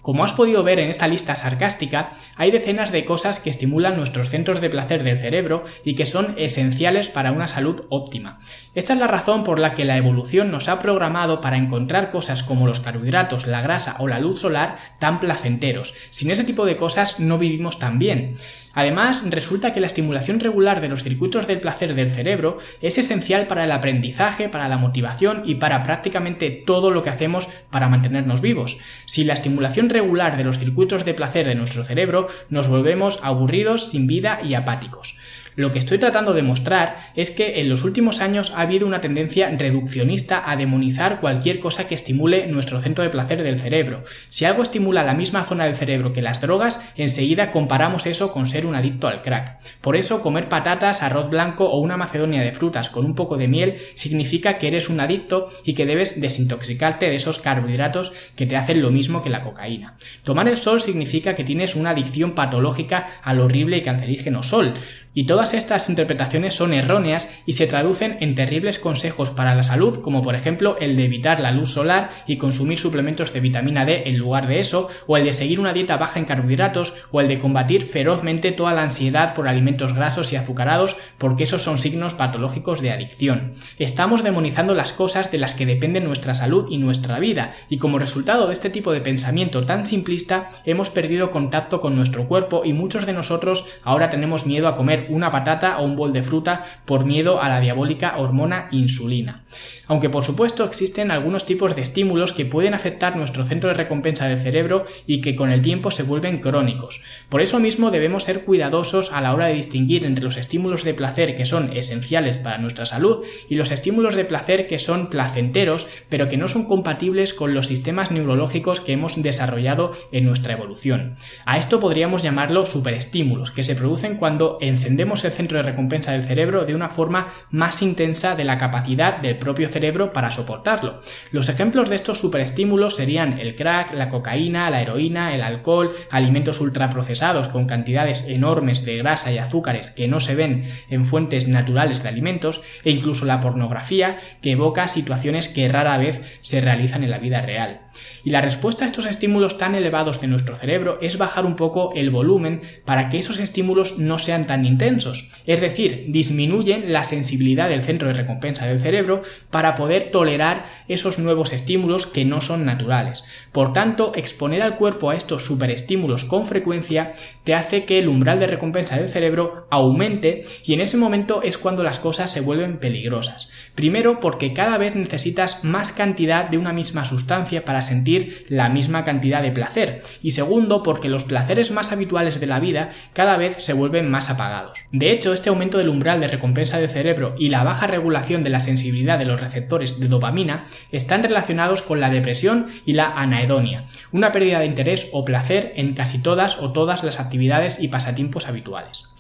Como 0.02 0.24
has 0.24 0.32
podido 0.32 0.64
ver 0.64 0.80
en 0.80 0.90
esta 0.90 1.06
lista 1.06 1.36
sarcástica, 1.36 2.10
hay 2.36 2.50
decenas 2.50 2.90
de 2.90 3.04
cosas 3.04 3.38
que 3.38 3.50
estimulan 3.50 3.96
nuestros 3.96 4.30
centros 4.30 4.60
de 4.60 4.68
placer 4.68 5.04
del 5.04 5.20
cerebro 5.20 5.62
y 5.84 5.94
que 5.94 6.06
son 6.06 6.34
esenciales 6.38 7.08
para 7.08 7.30
una 7.30 7.46
salud 7.46 7.84
óptima. 7.88 8.40
Esta 8.74 8.94
es 8.94 8.98
la 8.98 9.06
razón 9.06 9.44
por 9.44 9.60
la 9.60 9.74
que 9.74 9.84
la 9.84 9.96
evolución 9.96 10.50
nos 10.50 10.68
ha 10.68 10.80
programado 10.80 11.40
para 11.40 11.56
encontrar 11.56 12.10
cosas 12.10 12.42
como 12.42 12.66
los 12.66 12.80
carbohidratos, 12.80 13.46
la 13.46 13.62
grasa 13.62 13.94
o 14.00 14.08
la 14.08 14.18
luz 14.18 14.40
solar 14.40 14.76
tan 14.98 15.20
placenteros. 15.20 15.94
Sin 16.10 16.32
ese 16.32 16.42
tipo 16.42 16.66
de 16.66 16.76
cosas 16.76 17.20
no 17.20 17.38
vivimos 17.38 17.78
tan 17.78 18.00
bien. 18.00 18.34
Además, 18.74 19.24
resulta 19.30 19.72
que 19.72 19.80
la 19.80 19.86
estimulación 19.86 20.40
regular 20.40 20.80
de 20.80 20.88
los 20.88 21.02
circuitos 21.02 21.46
del 21.46 21.60
placer 21.60 21.94
del 21.94 22.10
cerebro 22.10 22.58
es 22.80 22.98
esencial 22.98 23.46
para 23.46 23.64
el 23.64 23.72
aprendizaje, 23.72 24.48
para 24.48 24.68
la 24.68 24.78
motivación 24.78 25.42
y 25.44 25.56
para 25.56 25.82
prácticamente 25.82 26.50
todo 26.50 26.90
lo 26.90 27.02
que 27.02 27.10
hacemos 27.10 27.48
para 27.70 27.88
mantenernos 27.88 28.40
vivos. 28.40 28.78
Si 29.06 29.24
la 29.24 29.34
estimulación 29.34 29.88
regular 29.88 30.36
de 30.36 30.44
los 30.44 30.58
circuitos 30.58 31.04
de 31.04 31.14
placer 31.14 31.46
de 31.46 31.54
nuestro 31.54 31.84
cerebro, 31.84 32.26
nos 32.48 32.68
volvemos 32.68 33.20
aburridos, 33.22 33.90
sin 33.90 34.06
vida 34.06 34.40
y 34.42 34.54
apáticos. 34.54 35.16
Lo 35.54 35.70
que 35.70 35.78
estoy 35.78 35.98
tratando 35.98 36.32
de 36.32 36.42
mostrar 36.42 36.96
es 37.14 37.30
que 37.30 37.60
en 37.60 37.68
los 37.68 37.84
últimos 37.84 38.20
años 38.20 38.52
ha 38.54 38.62
habido 38.62 38.86
una 38.86 39.00
tendencia 39.00 39.50
reduccionista 39.50 40.50
a 40.50 40.56
demonizar 40.56 41.20
cualquier 41.20 41.60
cosa 41.60 41.86
que 41.86 41.94
estimule 41.94 42.46
nuestro 42.46 42.80
centro 42.80 43.04
de 43.04 43.10
placer 43.10 43.42
del 43.42 43.60
cerebro. 43.60 44.02
Si 44.28 44.44
algo 44.44 44.62
estimula 44.62 45.02
la 45.02 45.14
misma 45.14 45.44
zona 45.44 45.64
del 45.64 45.74
cerebro 45.74 46.12
que 46.12 46.22
las 46.22 46.40
drogas, 46.40 46.92
enseguida 46.96 47.50
comparamos 47.50 48.06
eso 48.06 48.32
con 48.32 48.46
ser 48.46 48.66
un 48.66 48.74
adicto 48.74 49.08
al 49.08 49.22
crack. 49.22 49.60
Por 49.80 49.96
eso 49.96 50.22
comer 50.22 50.48
patatas, 50.48 51.02
arroz 51.02 51.30
blanco 51.30 51.66
o 51.66 51.80
una 51.80 51.96
macedonia 51.96 52.42
de 52.42 52.52
frutas 52.52 52.88
con 52.88 53.04
un 53.04 53.14
poco 53.14 53.36
de 53.36 53.48
miel 53.48 53.76
significa 53.94 54.58
que 54.58 54.68
eres 54.68 54.88
un 54.88 55.00
adicto 55.00 55.48
y 55.64 55.74
que 55.74 55.86
debes 55.86 56.20
desintoxicarte 56.20 57.10
de 57.10 57.16
esos 57.16 57.38
carbohidratos 57.38 58.12
que 58.36 58.46
te 58.46 58.56
hacen 58.56 58.82
lo 58.82 58.90
mismo 58.90 59.22
que 59.22 59.30
la 59.30 59.40
cocaína. 59.40 59.96
Tomar 60.24 60.48
el 60.48 60.56
sol 60.56 60.80
significa 60.80 61.34
que 61.34 61.44
tienes 61.44 61.76
una 61.76 61.90
adicción 61.90 62.34
patológica 62.34 63.06
al 63.22 63.40
horrible 63.40 63.78
y 63.78 63.82
cancerígeno 63.82 64.42
sol. 64.42 64.74
Y 65.14 65.26
todas 65.42 65.54
estas 65.54 65.88
interpretaciones 65.88 66.54
son 66.54 66.72
erróneas 66.72 67.42
y 67.46 67.54
se 67.54 67.66
traducen 67.66 68.16
en 68.20 68.36
terribles 68.36 68.78
consejos 68.78 69.30
para 69.30 69.56
la 69.56 69.64
salud, 69.64 69.98
como 70.00 70.22
por 70.22 70.36
ejemplo 70.36 70.76
el 70.78 70.96
de 70.96 71.06
evitar 71.06 71.40
la 71.40 71.50
luz 71.50 71.72
solar 71.72 72.10
y 72.28 72.36
consumir 72.36 72.78
suplementos 72.78 73.32
de 73.32 73.40
vitamina 73.40 73.84
D 73.84 74.04
en 74.06 74.18
lugar 74.18 74.46
de 74.46 74.60
eso, 74.60 74.88
o 75.08 75.16
el 75.16 75.24
de 75.24 75.32
seguir 75.32 75.58
una 75.58 75.72
dieta 75.72 75.96
baja 75.96 76.20
en 76.20 76.26
carbohidratos, 76.26 77.08
o 77.10 77.20
el 77.20 77.26
de 77.26 77.40
combatir 77.40 77.82
ferozmente 77.84 78.52
toda 78.52 78.72
la 78.72 78.84
ansiedad 78.84 79.34
por 79.34 79.48
alimentos 79.48 79.94
grasos 79.94 80.32
y 80.32 80.36
azucarados, 80.36 80.96
porque 81.18 81.42
esos 81.42 81.62
son 81.62 81.76
signos 81.76 82.14
patológicos 82.14 82.80
de 82.80 82.92
adicción. 82.92 83.54
Estamos 83.80 84.22
demonizando 84.22 84.76
las 84.76 84.92
cosas 84.92 85.32
de 85.32 85.38
las 85.38 85.56
que 85.56 85.66
depende 85.66 86.00
nuestra 86.00 86.34
salud 86.34 86.68
y 86.70 86.78
nuestra 86.78 87.18
vida, 87.18 87.52
y 87.68 87.78
como 87.78 87.98
resultado 87.98 88.46
de 88.46 88.52
este 88.52 88.70
tipo 88.70 88.92
de 88.92 89.00
pensamiento 89.00 89.66
tan 89.66 89.86
simplista, 89.86 90.50
hemos 90.64 90.90
perdido 90.90 91.32
contacto 91.32 91.80
con 91.80 91.96
nuestro 91.96 92.28
cuerpo 92.28 92.62
y 92.64 92.74
muchos 92.74 93.06
de 93.06 93.12
nosotros 93.12 93.66
ahora 93.82 94.08
tenemos 94.08 94.46
miedo 94.46 94.68
a 94.68 94.76
comer 94.76 95.06
una 95.08 95.31
patata 95.32 95.78
o 95.78 95.84
un 95.84 95.96
bol 95.96 96.12
de 96.12 96.22
fruta 96.22 96.62
por 96.84 97.04
miedo 97.04 97.42
a 97.42 97.48
la 97.48 97.58
diabólica 97.58 98.16
hormona 98.18 98.68
insulina. 98.70 99.42
Aunque 99.88 100.08
por 100.08 100.22
supuesto 100.22 100.64
existen 100.64 101.10
algunos 101.10 101.44
tipos 101.44 101.74
de 101.74 101.82
estímulos 101.82 102.32
que 102.32 102.46
pueden 102.46 102.74
afectar 102.74 103.16
nuestro 103.16 103.44
centro 103.44 103.68
de 103.68 103.74
recompensa 103.74 104.28
del 104.28 104.38
cerebro 104.38 104.84
y 105.06 105.20
que 105.20 105.34
con 105.34 105.50
el 105.50 105.60
tiempo 105.60 105.90
se 105.90 106.04
vuelven 106.04 106.38
crónicos. 106.38 107.02
Por 107.28 107.42
eso 107.42 107.58
mismo 107.58 107.90
debemos 107.90 108.22
ser 108.22 108.44
cuidadosos 108.44 109.12
a 109.12 109.20
la 109.20 109.34
hora 109.34 109.46
de 109.46 109.54
distinguir 109.54 110.04
entre 110.06 110.22
los 110.22 110.36
estímulos 110.36 110.84
de 110.84 110.94
placer 110.94 111.34
que 111.36 111.46
son 111.46 111.76
esenciales 111.76 112.38
para 112.38 112.58
nuestra 112.58 112.86
salud 112.86 113.24
y 113.48 113.56
los 113.56 113.72
estímulos 113.72 114.14
de 114.14 114.24
placer 114.24 114.66
que 114.66 114.78
son 114.78 115.10
placenteros 115.10 115.88
pero 116.08 116.28
que 116.28 116.36
no 116.36 116.46
son 116.46 116.66
compatibles 116.66 117.34
con 117.34 117.54
los 117.54 117.66
sistemas 117.66 118.10
neurológicos 118.10 118.80
que 118.80 118.92
hemos 118.92 119.20
desarrollado 119.22 119.92
en 120.12 120.24
nuestra 120.24 120.52
evolución. 120.52 121.14
A 121.46 121.58
esto 121.58 121.80
podríamos 121.80 122.22
llamarlo 122.22 122.64
superestímulos, 122.64 123.50
que 123.50 123.64
se 123.64 123.74
producen 123.74 124.16
cuando 124.16 124.58
encendemos 124.60 125.21
el 125.24 125.32
centro 125.32 125.58
de 125.58 125.64
recompensa 125.64 126.12
del 126.12 126.26
cerebro 126.26 126.64
de 126.64 126.74
una 126.74 126.88
forma 126.88 127.28
más 127.50 127.82
intensa 127.82 128.34
de 128.34 128.44
la 128.44 128.58
capacidad 128.58 129.18
del 129.18 129.38
propio 129.38 129.68
cerebro 129.68 130.12
para 130.12 130.30
soportarlo. 130.30 131.00
Los 131.30 131.48
ejemplos 131.48 131.88
de 131.88 131.96
estos 131.96 132.18
superestímulos 132.18 132.96
serían 132.96 133.38
el 133.38 133.54
crack, 133.54 133.94
la 133.94 134.08
cocaína, 134.08 134.70
la 134.70 134.82
heroína, 134.82 135.34
el 135.34 135.42
alcohol, 135.42 135.92
alimentos 136.10 136.60
ultraprocesados 136.60 137.48
con 137.48 137.66
cantidades 137.66 138.28
enormes 138.28 138.84
de 138.84 138.98
grasa 138.98 139.32
y 139.32 139.38
azúcares 139.38 139.90
que 139.90 140.08
no 140.08 140.20
se 140.20 140.34
ven 140.34 140.64
en 140.90 141.04
fuentes 141.04 141.48
naturales 141.48 142.02
de 142.02 142.08
alimentos 142.08 142.62
e 142.84 142.90
incluso 142.90 143.24
la 143.24 143.40
pornografía 143.40 144.18
que 144.40 144.52
evoca 144.52 144.88
situaciones 144.88 145.48
que 145.48 145.68
rara 145.68 145.96
vez 145.98 146.38
se 146.40 146.60
realizan 146.60 147.04
en 147.04 147.10
la 147.10 147.18
vida 147.18 147.40
real. 147.40 147.80
Y 148.24 148.30
la 148.30 148.40
respuesta 148.40 148.84
a 148.84 148.86
estos 148.86 149.06
estímulos 149.06 149.58
tan 149.58 149.74
elevados 149.74 150.20
de 150.20 150.28
nuestro 150.28 150.56
cerebro 150.56 150.98
es 151.00 151.18
bajar 151.18 151.46
un 151.46 151.56
poco 151.56 151.92
el 151.94 152.10
volumen 152.10 152.62
para 152.84 153.08
que 153.08 153.18
esos 153.18 153.38
estímulos 153.38 153.98
no 153.98 154.18
sean 154.18 154.46
tan 154.46 154.64
intensos 154.64 155.30
es 155.46 155.60
decir, 155.60 156.06
disminuyen 156.08 156.92
la 156.92 157.04
sensibilidad 157.04 157.68
del 157.68 157.82
centro 157.82 158.08
de 158.08 158.14
recompensa 158.14 158.66
del 158.66 158.80
cerebro 158.80 159.22
para 159.50 159.74
poder 159.74 160.10
tolerar 160.10 160.66
esos 160.88 161.18
nuevos 161.18 161.52
estímulos 161.52 162.06
que 162.06 162.24
no 162.24 162.40
son 162.40 162.64
naturales. 162.64 163.48
Por 163.52 163.72
tanto, 163.72 164.12
exponer 164.14 164.62
al 164.62 164.76
cuerpo 164.76 165.10
a 165.10 165.16
estos 165.16 165.44
superestímulos 165.44 166.24
con 166.24 166.46
frecuencia 166.46 167.12
te 167.44 167.54
hace 167.54 167.84
que 167.84 167.98
el 167.98 168.08
umbral 168.08 168.38
de 168.38 168.46
recompensa 168.46 168.96
del 168.96 169.08
cerebro 169.08 169.66
aumente 169.70 170.44
y 170.64 170.74
en 170.74 170.80
ese 170.80 170.96
momento 170.96 171.42
es 171.42 171.58
cuando 171.58 171.82
las 171.82 171.98
cosas 171.98 172.30
se 172.30 172.40
vuelven 172.40 172.78
peligrosas. 172.78 173.50
Primero 173.74 174.20
porque 174.20 174.52
cada 174.52 174.78
vez 174.78 174.94
necesitas 174.94 175.64
más 175.64 175.92
cantidad 175.92 176.48
de 176.48 176.58
una 176.58 176.72
misma 176.72 177.04
sustancia 177.04 177.64
para 177.64 177.81
sentir 177.82 178.46
la 178.48 178.68
misma 178.68 179.04
cantidad 179.04 179.42
de 179.42 179.52
placer 179.52 180.02
y 180.22 180.32
segundo 180.32 180.82
porque 180.82 181.08
los 181.08 181.24
placeres 181.24 181.70
más 181.70 181.92
habituales 181.92 182.40
de 182.40 182.46
la 182.46 182.60
vida 182.60 182.90
cada 183.12 183.36
vez 183.36 183.62
se 183.62 183.72
vuelven 183.72 184.10
más 184.10 184.30
apagados. 184.30 184.78
De 184.92 185.10
hecho, 185.10 185.32
este 185.32 185.48
aumento 185.48 185.78
del 185.78 185.88
umbral 185.88 186.20
de 186.20 186.28
recompensa 186.28 186.78
del 186.78 186.88
cerebro 186.88 187.34
y 187.38 187.48
la 187.48 187.64
baja 187.64 187.86
regulación 187.86 188.44
de 188.44 188.50
la 188.50 188.60
sensibilidad 188.60 189.18
de 189.18 189.26
los 189.26 189.40
receptores 189.40 190.00
de 190.00 190.08
dopamina 190.08 190.66
están 190.90 191.22
relacionados 191.22 191.82
con 191.82 192.00
la 192.00 192.10
depresión 192.10 192.66
y 192.86 192.92
la 192.94 193.12
anahedonia, 193.12 193.84
una 194.12 194.32
pérdida 194.32 194.60
de 194.60 194.66
interés 194.66 195.08
o 195.12 195.24
placer 195.24 195.72
en 195.76 195.94
casi 195.94 196.22
todas 196.22 196.58
o 196.58 196.72
todas 196.72 197.04
las 197.04 197.20
actividades 197.20 197.82
y 197.82 197.88
pasatiempos 197.88 198.48
habituales. 198.48 199.11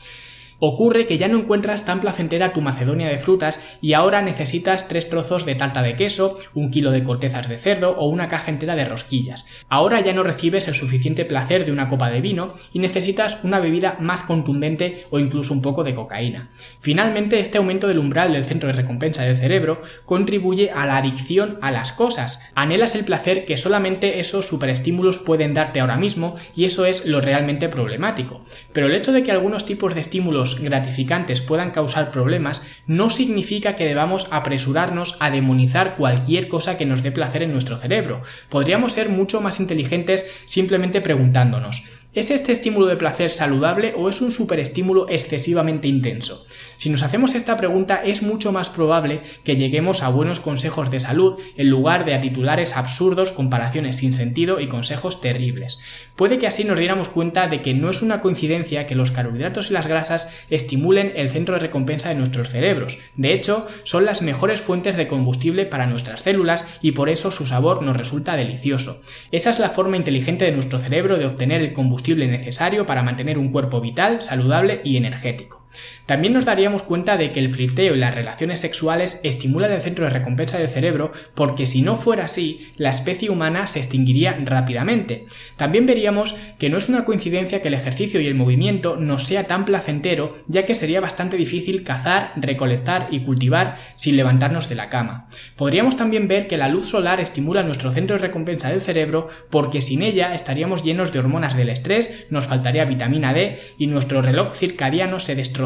Ocurre 0.64 1.08
que 1.08 1.18
ya 1.18 1.26
no 1.26 1.40
encuentras 1.40 1.84
tan 1.84 2.00
placentera 2.00 2.52
tu 2.52 2.60
macedonia 2.60 3.08
de 3.08 3.18
frutas 3.18 3.76
y 3.80 3.94
ahora 3.94 4.22
necesitas 4.22 4.86
tres 4.86 5.10
trozos 5.10 5.44
de 5.44 5.56
tarta 5.56 5.82
de 5.82 5.96
queso, 5.96 6.38
un 6.54 6.70
kilo 6.70 6.92
de 6.92 7.02
cortezas 7.02 7.48
de 7.48 7.58
cerdo 7.58 7.96
o 7.98 8.06
una 8.06 8.28
caja 8.28 8.52
entera 8.52 8.76
de 8.76 8.84
rosquillas. 8.84 9.64
Ahora 9.68 10.00
ya 10.02 10.12
no 10.12 10.22
recibes 10.22 10.68
el 10.68 10.76
suficiente 10.76 11.24
placer 11.24 11.66
de 11.66 11.72
una 11.72 11.88
copa 11.88 12.10
de 12.10 12.20
vino 12.20 12.52
y 12.72 12.78
necesitas 12.78 13.42
una 13.42 13.58
bebida 13.58 13.96
más 13.98 14.22
contundente 14.22 15.04
o 15.10 15.18
incluso 15.18 15.52
un 15.52 15.62
poco 15.62 15.82
de 15.82 15.96
cocaína. 15.96 16.50
Finalmente, 16.78 17.40
este 17.40 17.58
aumento 17.58 17.88
del 17.88 17.98
umbral 17.98 18.32
del 18.32 18.44
centro 18.44 18.68
de 18.68 18.74
recompensa 18.74 19.24
del 19.24 19.38
cerebro 19.38 19.82
contribuye 20.04 20.70
a 20.70 20.86
la 20.86 20.98
adicción 20.98 21.58
a 21.60 21.72
las 21.72 21.90
cosas. 21.90 22.52
Anhelas 22.54 22.94
el 22.94 23.04
placer 23.04 23.46
que 23.46 23.56
solamente 23.56 24.20
esos 24.20 24.46
superestímulos 24.46 25.18
pueden 25.18 25.54
darte 25.54 25.80
ahora 25.80 25.96
mismo 25.96 26.36
y 26.54 26.66
eso 26.66 26.86
es 26.86 27.04
lo 27.04 27.20
realmente 27.20 27.68
problemático. 27.68 28.42
Pero 28.72 28.86
el 28.86 28.94
hecho 28.94 29.10
de 29.10 29.24
que 29.24 29.32
algunos 29.32 29.66
tipos 29.66 29.96
de 29.96 30.02
estímulos 30.02 30.51
gratificantes 30.60 31.40
puedan 31.40 31.70
causar 31.70 32.10
problemas, 32.10 32.66
no 32.86 33.10
significa 33.10 33.74
que 33.74 33.84
debamos 33.84 34.28
apresurarnos 34.30 35.16
a 35.20 35.30
demonizar 35.30 35.96
cualquier 35.96 36.48
cosa 36.48 36.76
que 36.76 36.86
nos 36.86 37.02
dé 37.02 37.12
placer 37.12 37.42
en 37.42 37.52
nuestro 37.52 37.76
cerebro. 37.76 38.22
Podríamos 38.48 38.92
ser 38.92 39.08
mucho 39.08 39.40
más 39.40 39.60
inteligentes 39.60 40.42
simplemente 40.46 41.00
preguntándonos 41.00 42.01
¿Es 42.14 42.30
este 42.30 42.52
estímulo 42.52 42.88
de 42.88 42.98
placer 42.98 43.30
saludable 43.30 43.94
o 43.96 44.10
es 44.10 44.20
un 44.20 44.30
superestímulo 44.30 45.08
excesivamente 45.08 45.88
intenso? 45.88 46.44
Si 46.76 46.90
nos 46.90 47.02
hacemos 47.02 47.34
esta 47.34 47.56
pregunta 47.56 48.02
es 48.04 48.22
mucho 48.22 48.52
más 48.52 48.68
probable 48.68 49.22
que 49.44 49.56
lleguemos 49.56 50.02
a 50.02 50.10
buenos 50.10 50.38
consejos 50.38 50.90
de 50.90 51.00
salud 51.00 51.38
en 51.56 51.70
lugar 51.70 52.04
de 52.04 52.12
a 52.12 52.20
titulares 52.20 52.76
absurdos, 52.76 53.32
comparaciones 53.32 53.96
sin 53.96 54.12
sentido 54.12 54.60
y 54.60 54.68
consejos 54.68 55.22
terribles. 55.22 55.78
Puede 56.14 56.38
que 56.38 56.46
así 56.46 56.64
nos 56.64 56.78
diéramos 56.78 57.08
cuenta 57.08 57.46
de 57.46 57.62
que 57.62 57.72
no 57.72 57.88
es 57.88 58.02
una 58.02 58.20
coincidencia 58.20 58.86
que 58.86 58.94
los 58.94 59.10
carbohidratos 59.10 59.70
y 59.70 59.72
las 59.72 59.86
grasas 59.86 60.44
estimulen 60.50 61.14
el 61.16 61.30
centro 61.30 61.54
de 61.54 61.60
recompensa 61.60 62.10
de 62.10 62.16
nuestros 62.16 62.50
cerebros. 62.50 62.98
De 63.16 63.32
hecho, 63.32 63.66
son 63.84 64.04
las 64.04 64.20
mejores 64.20 64.60
fuentes 64.60 64.98
de 64.98 65.08
combustible 65.08 65.64
para 65.64 65.86
nuestras 65.86 66.20
células 66.20 66.78
y 66.82 66.92
por 66.92 67.08
eso 67.08 67.30
su 67.30 67.46
sabor 67.46 67.82
nos 67.82 67.96
resulta 67.96 68.36
delicioso. 68.36 69.00
Esa 69.30 69.48
es 69.48 69.58
la 69.58 69.70
forma 69.70 69.96
inteligente 69.96 70.44
de 70.44 70.52
nuestro 70.52 70.78
cerebro 70.78 71.16
de 71.16 71.24
obtener 71.24 71.62
el 71.62 71.72
combustible 71.72 72.01
necesario 72.28 72.86
para 72.86 73.02
mantener 73.02 73.38
un 73.38 73.50
cuerpo 73.50 73.80
vital, 73.80 74.22
saludable 74.22 74.80
y 74.84 74.96
energético. 74.96 75.61
También 76.06 76.32
nos 76.32 76.44
daríamos 76.44 76.82
cuenta 76.82 77.16
de 77.16 77.32
que 77.32 77.40
el 77.40 77.50
flirteo 77.50 77.94
y 77.94 77.98
las 77.98 78.14
relaciones 78.14 78.60
sexuales 78.60 79.20
estimulan 79.24 79.72
el 79.72 79.82
centro 79.82 80.04
de 80.04 80.10
recompensa 80.10 80.58
del 80.58 80.68
cerebro 80.68 81.12
porque 81.34 81.66
si 81.66 81.82
no 81.82 81.96
fuera 81.96 82.24
así, 82.24 82.72
la 82.76 82.90
especie 82.90 83.30
humana 83.30 83.66
se 83.66 83.78
extinguiría 83.78 84.38
rápidamente. 84.44 85.26
También 85.56 85.86
veríamos 85.86 86.34
que 86.58 86.68
no 86.68 86.78
es 86.78 86.88
una 86.88 87.04
coincidencia 87.04 87.60
que 87.60 87.68
el 87.68 87.74
ejercicio 87.74 88.20
y 88.20 88.26
el 88.26 88.34
movimiento 88.34 88.96
no 88.96 89.18
sea 89.18 89.44
tan 89.44 89.64
placentero, 89.64 90.34
ya 90.48 90.66
que 90.66 90.74
sería 90.74 91.00
bastante 91.00 91.36
difícil 91.36 91.82
cazar, 91.84 92.32
recolectar 92.36 93.08
y 93.10 93.20
cultivar 93.20 93.76
sin 93.96 94.16
levantarnos 94.16 94.68
de 94.68 94.74
la 94.74 94.88
cama. 94.88 95.28
Podríamos 95.56 95.96
también 95.96 96.28
ver 96.28 96.46
que 96.48 96.58
la 96.58 96.68
luz 96.68 96.88
solar 96.88 97.20
estimula 97.20 97.62
nuestro 97.62 97.92
centro 97.92 98.16
de 98.16 98.22
recompensa 98.22 98.70
del 98.70 98.80
cerebro 98.80 99.28
porque 99.50 99.80
sin 99.80 100.02
ella 100.02 100.34
estaríamos 100.34 100.84
llenos 100.84 101.12
de 101.12 101.18
hormonas 101.18 101.56
del 101.56 101.70
estrés, 101.70 102.26
nos 102.30 102.46
faltaría 102.46 102.84
vitamina 102.84 103.32
D 103.32 103.58
y 103.78 103.86
nuestro 103.86 104.22
reloj 104.22 104.54
circadiano 104.54 105.20
se 105.20 105.34
destrozaría 105.34 105.61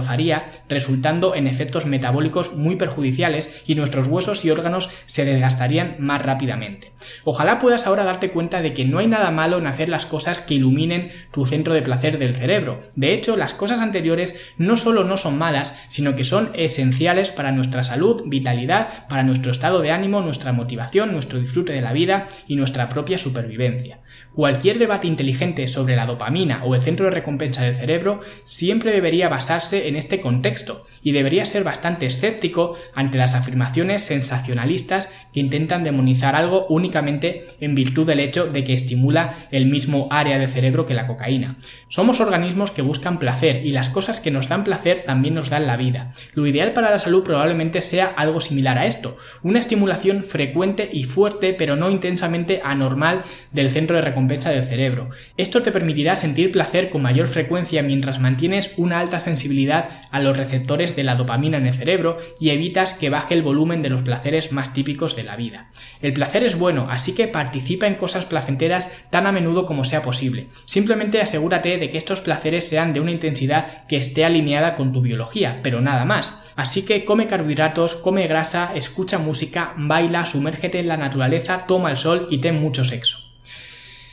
resultando 0.68 1.34
en 1.34 1.46
efectos 1.46 1.86
metabólicos 1.86 2.54
muy 2.54 2.76
perjudiciales 2.76 3.62
y 3.66 3.74
nuestros 3.74 4.08
huesos 4.08 4.44
y 4.44 4.50
órganos 4.50 4.90
se 5.06 5.24
desgastarían 5.24 5.96
más 5.98 6.22
rápidamente. 6.22 6.92
Ojalá 7.24 7.58
puedas 7.58 7.86
ahora 7.86 8.04
darte 8.04 8.30
cuenta 8.30 8.62
de 8.62 8.72
que 8.72 8.84
no 8.84 8.98
hay 8.98 9.06
nada 9.06 9.30
malo 9.30 9.58
en 9.58 9.66
hacer 9.66 9.88
las 9.88 10.06
cosas 10.06 10.40
que 10.40 10.54
iluminen 10.54 11.10
tu 11.32 11.46
centro 11.46 11.74
de 11.74 11.82
placer 11.82 12.18
del 12.18 12.34
cerebro. 12.34 12.78
De 12.94 13.14
hecho, 13.14 13.36
las 13.36 13.54
cosas 13.54 13.80
anteriores 13.80 14.54
no 14.58 14.76
solo 14.76 15.04
no 15.04 15.16
son 15.16 15.38
malas, 15.38 15.84
sino 15.88 16.16
que 16.16 16.24
son 16.24 16.50
esenciales 16.54 17.30
para 17.30 17.52
nuestra 17.52 17.84
salud, 17.84 18.22
vitalidad, 18.26 19.06
para 19.08 19.22
nuestro 19.22 19.52
estado 19.52 19.80
de 19.80 19.90
ánimo, 19.90 20.20
nuestra 20.22 20.52
motivación, 20.52 21.12
nuestro 21.12 21.38
disfrute 21.38 21.72
de 21.72 21.82
la 21.82 21.92
vida 21.92 22.26
y 22.46 22.56
nuestra 22.56 22.88
propia 22.88 23.18
supervivencia. 23.18 24.00
Cualquier 24.34 24.78
debate 24.78 25.06
inteligente 25.06 25.66
sobre 25.66 25.96
la 25.96 26.06
dopamina 26.06 26.60
o 26.64 26.74
el 26.74 26.82
centro 26.82 27.06
de 27.06 27.12
recompensa 27.12 27.62
del 27.62 27.76
cerebro 27.76 28.20
siempre 28.44 28.92
debería 28.92 29.28
basarse 29.28 29.86
en 29.88 29.97
este 29.97 30.21
contexto 30.21 30.85
y 31.02 31.12
debería 31.12 31.45
ser 31.45 31.64
bastante 31.64 32.07
escéptico 32.07 32.76
ante 32.95 33.19
las 33.19 33.35
afirmaciones 33.35 34.02
sensacionalistas 34.02 35.26
que 35.33 35.40
intentan 35.40 35.85
demonizar 35.85 36.37
algo 36.37 36.66
únicamente 36.69 37.45
en 37.61 37.75
virtud 37.75 38.07
del 38.07 38.21
hecho 38.21 38.47
de 38.47 38.64
que 38.64 38.75
estimula 38.75 39.35
el 39.50 39.66
mismo 39.66 40.09
área 40.11 40.38
de 40.38 40.49
cerebro 40.49 40.87
que 40.87 40.95
la 40.95 41.07
cocaína. 41.07 41.57
Somos 41.88 42.21
organismos 42.21 42.71
que 42.71 42.83
buscan 42.83 43.19
placer 43.19 43.64
y 43.64 43.71
las 43.71 43.88
cosas 43.88 44.21
que 44.21 44.31
nos 44.31 44.49
dan 44.49 44.64
placer 44.64 45.05
también 45.07 45.35
nos 45.35 45.50
dan 45.50 45.66
la 45.66 45.76
vida. 45.76 46.11
Lo 46.35 46.47
ideal 46.47 46.73
para 46.73 46.90
la 46.90 46.99
salud 46.99 47.23
probablemente 47.23 47.83
sea 47.83 48.07
algo 48.07 48.40
similar 48.40 48.78
a 48.78 48.87
esto, 48.87 49.16
una 49.43 49.61
estimulación 49.61 50.25
frecuente 50.25 50.88
y 50.93 51.05
fuerte 51.05 51.55
pero 51.55 51.76
no 51.76 51.90
intensamente 51.90 52.61
anormal 52.64 53.23
del 53.52 53.71
centro 53.71 53.97
de 53.97 54.02
recompensa 54.02 54.50
del 54.50 54.64
cerebro. 54.64 55.09
Esto 55.37 55.62
te 55.62 55.73
permitirá 55.73 56.16
sentir 56.16 56.50
placer 56.50 56.90
con 56.90 57.02
mayor 57.02 57.26
frecuencia 57.26 57.83
mientras 57.83 58.19
mantienes 58.19 58.75
una 58.76 59.00
alta 59.00 59.21
sensibilidad 59.21 59.75
a 60.11 60.21
los 60.21 60.37
receptores 60.37 60.97
de 60.97 61.04
la 61.04 61.14
dopamina 61.14 61.59
en 61.59 61.66
el 61.66 61.75
cerebro 61.75 62.16
y 62.40 62.50
evitas 62.50 62.95
que 62.95 63.11
baje 63.11 63.35
el 63.35 63.42
volumen 63.42 63.83
de 63.83 63.90
los 63.90 64.02
placeres 64.02 64.52
más 64.52 64.73
típicos 64.73 65.16
de 65.16 65.25
la 65.25 65.37
vida. 65.37 65.68
El 66.02 66.12
placer 66.12 66.45
es 66.45 66.59
bueno, 66.59 66.88
así 66.90 67.14
que 67.14 67.28
participa 67.28 67.87
en 67.87 67.95
cosas 67.95 68.26
placenteras 68.26 69.06
tan 69.11 69.26
a 69.26 69.33
menudo 69.33 69.66
como 69.66 69.85
sea 69.85 70.02
posible. 70.02 70.49
Simplemente 70.64 71.21
asegúrate 71.21 71.78
de 71.78 71.90
que 71.90 71.99
estos 71.99 72.21
placeres 72.21 72.68
sean 72.68 72.92
de 72.92 73.00
una 73.00 73.11
intensidad 73.11 73.87
que 73.87 73.97
esté 73.97 74.25
alineada 74.25 74.74
con 74.74 74.92
tu 74.92 75.00
biología, 75.00 75.61
pero 75.62 75.81
nada 75.81 76.05
más. 76.05 76.53
Así 76.57 76.85
que 76.85 77.05
come 77.05 77.27
carbohidratos, 77.27 77.94
come 77.96 78.27
grasa, 78.27 78.72
escucha 78.74 79.18
música, 79.18 79.74
baila, 79.77 80.24
sumérgete 80.24 80.81
en 80.81 80.88
la 80.88 80.96
naturaleza, 80.96 81.64
toma 81.66 81.90
el 81.90 81.98
sol 81.98 82.29
y 82.31 82.38
ten 82.38 82.61
mucho 82.61 82.85
sexo. 82.85 83.25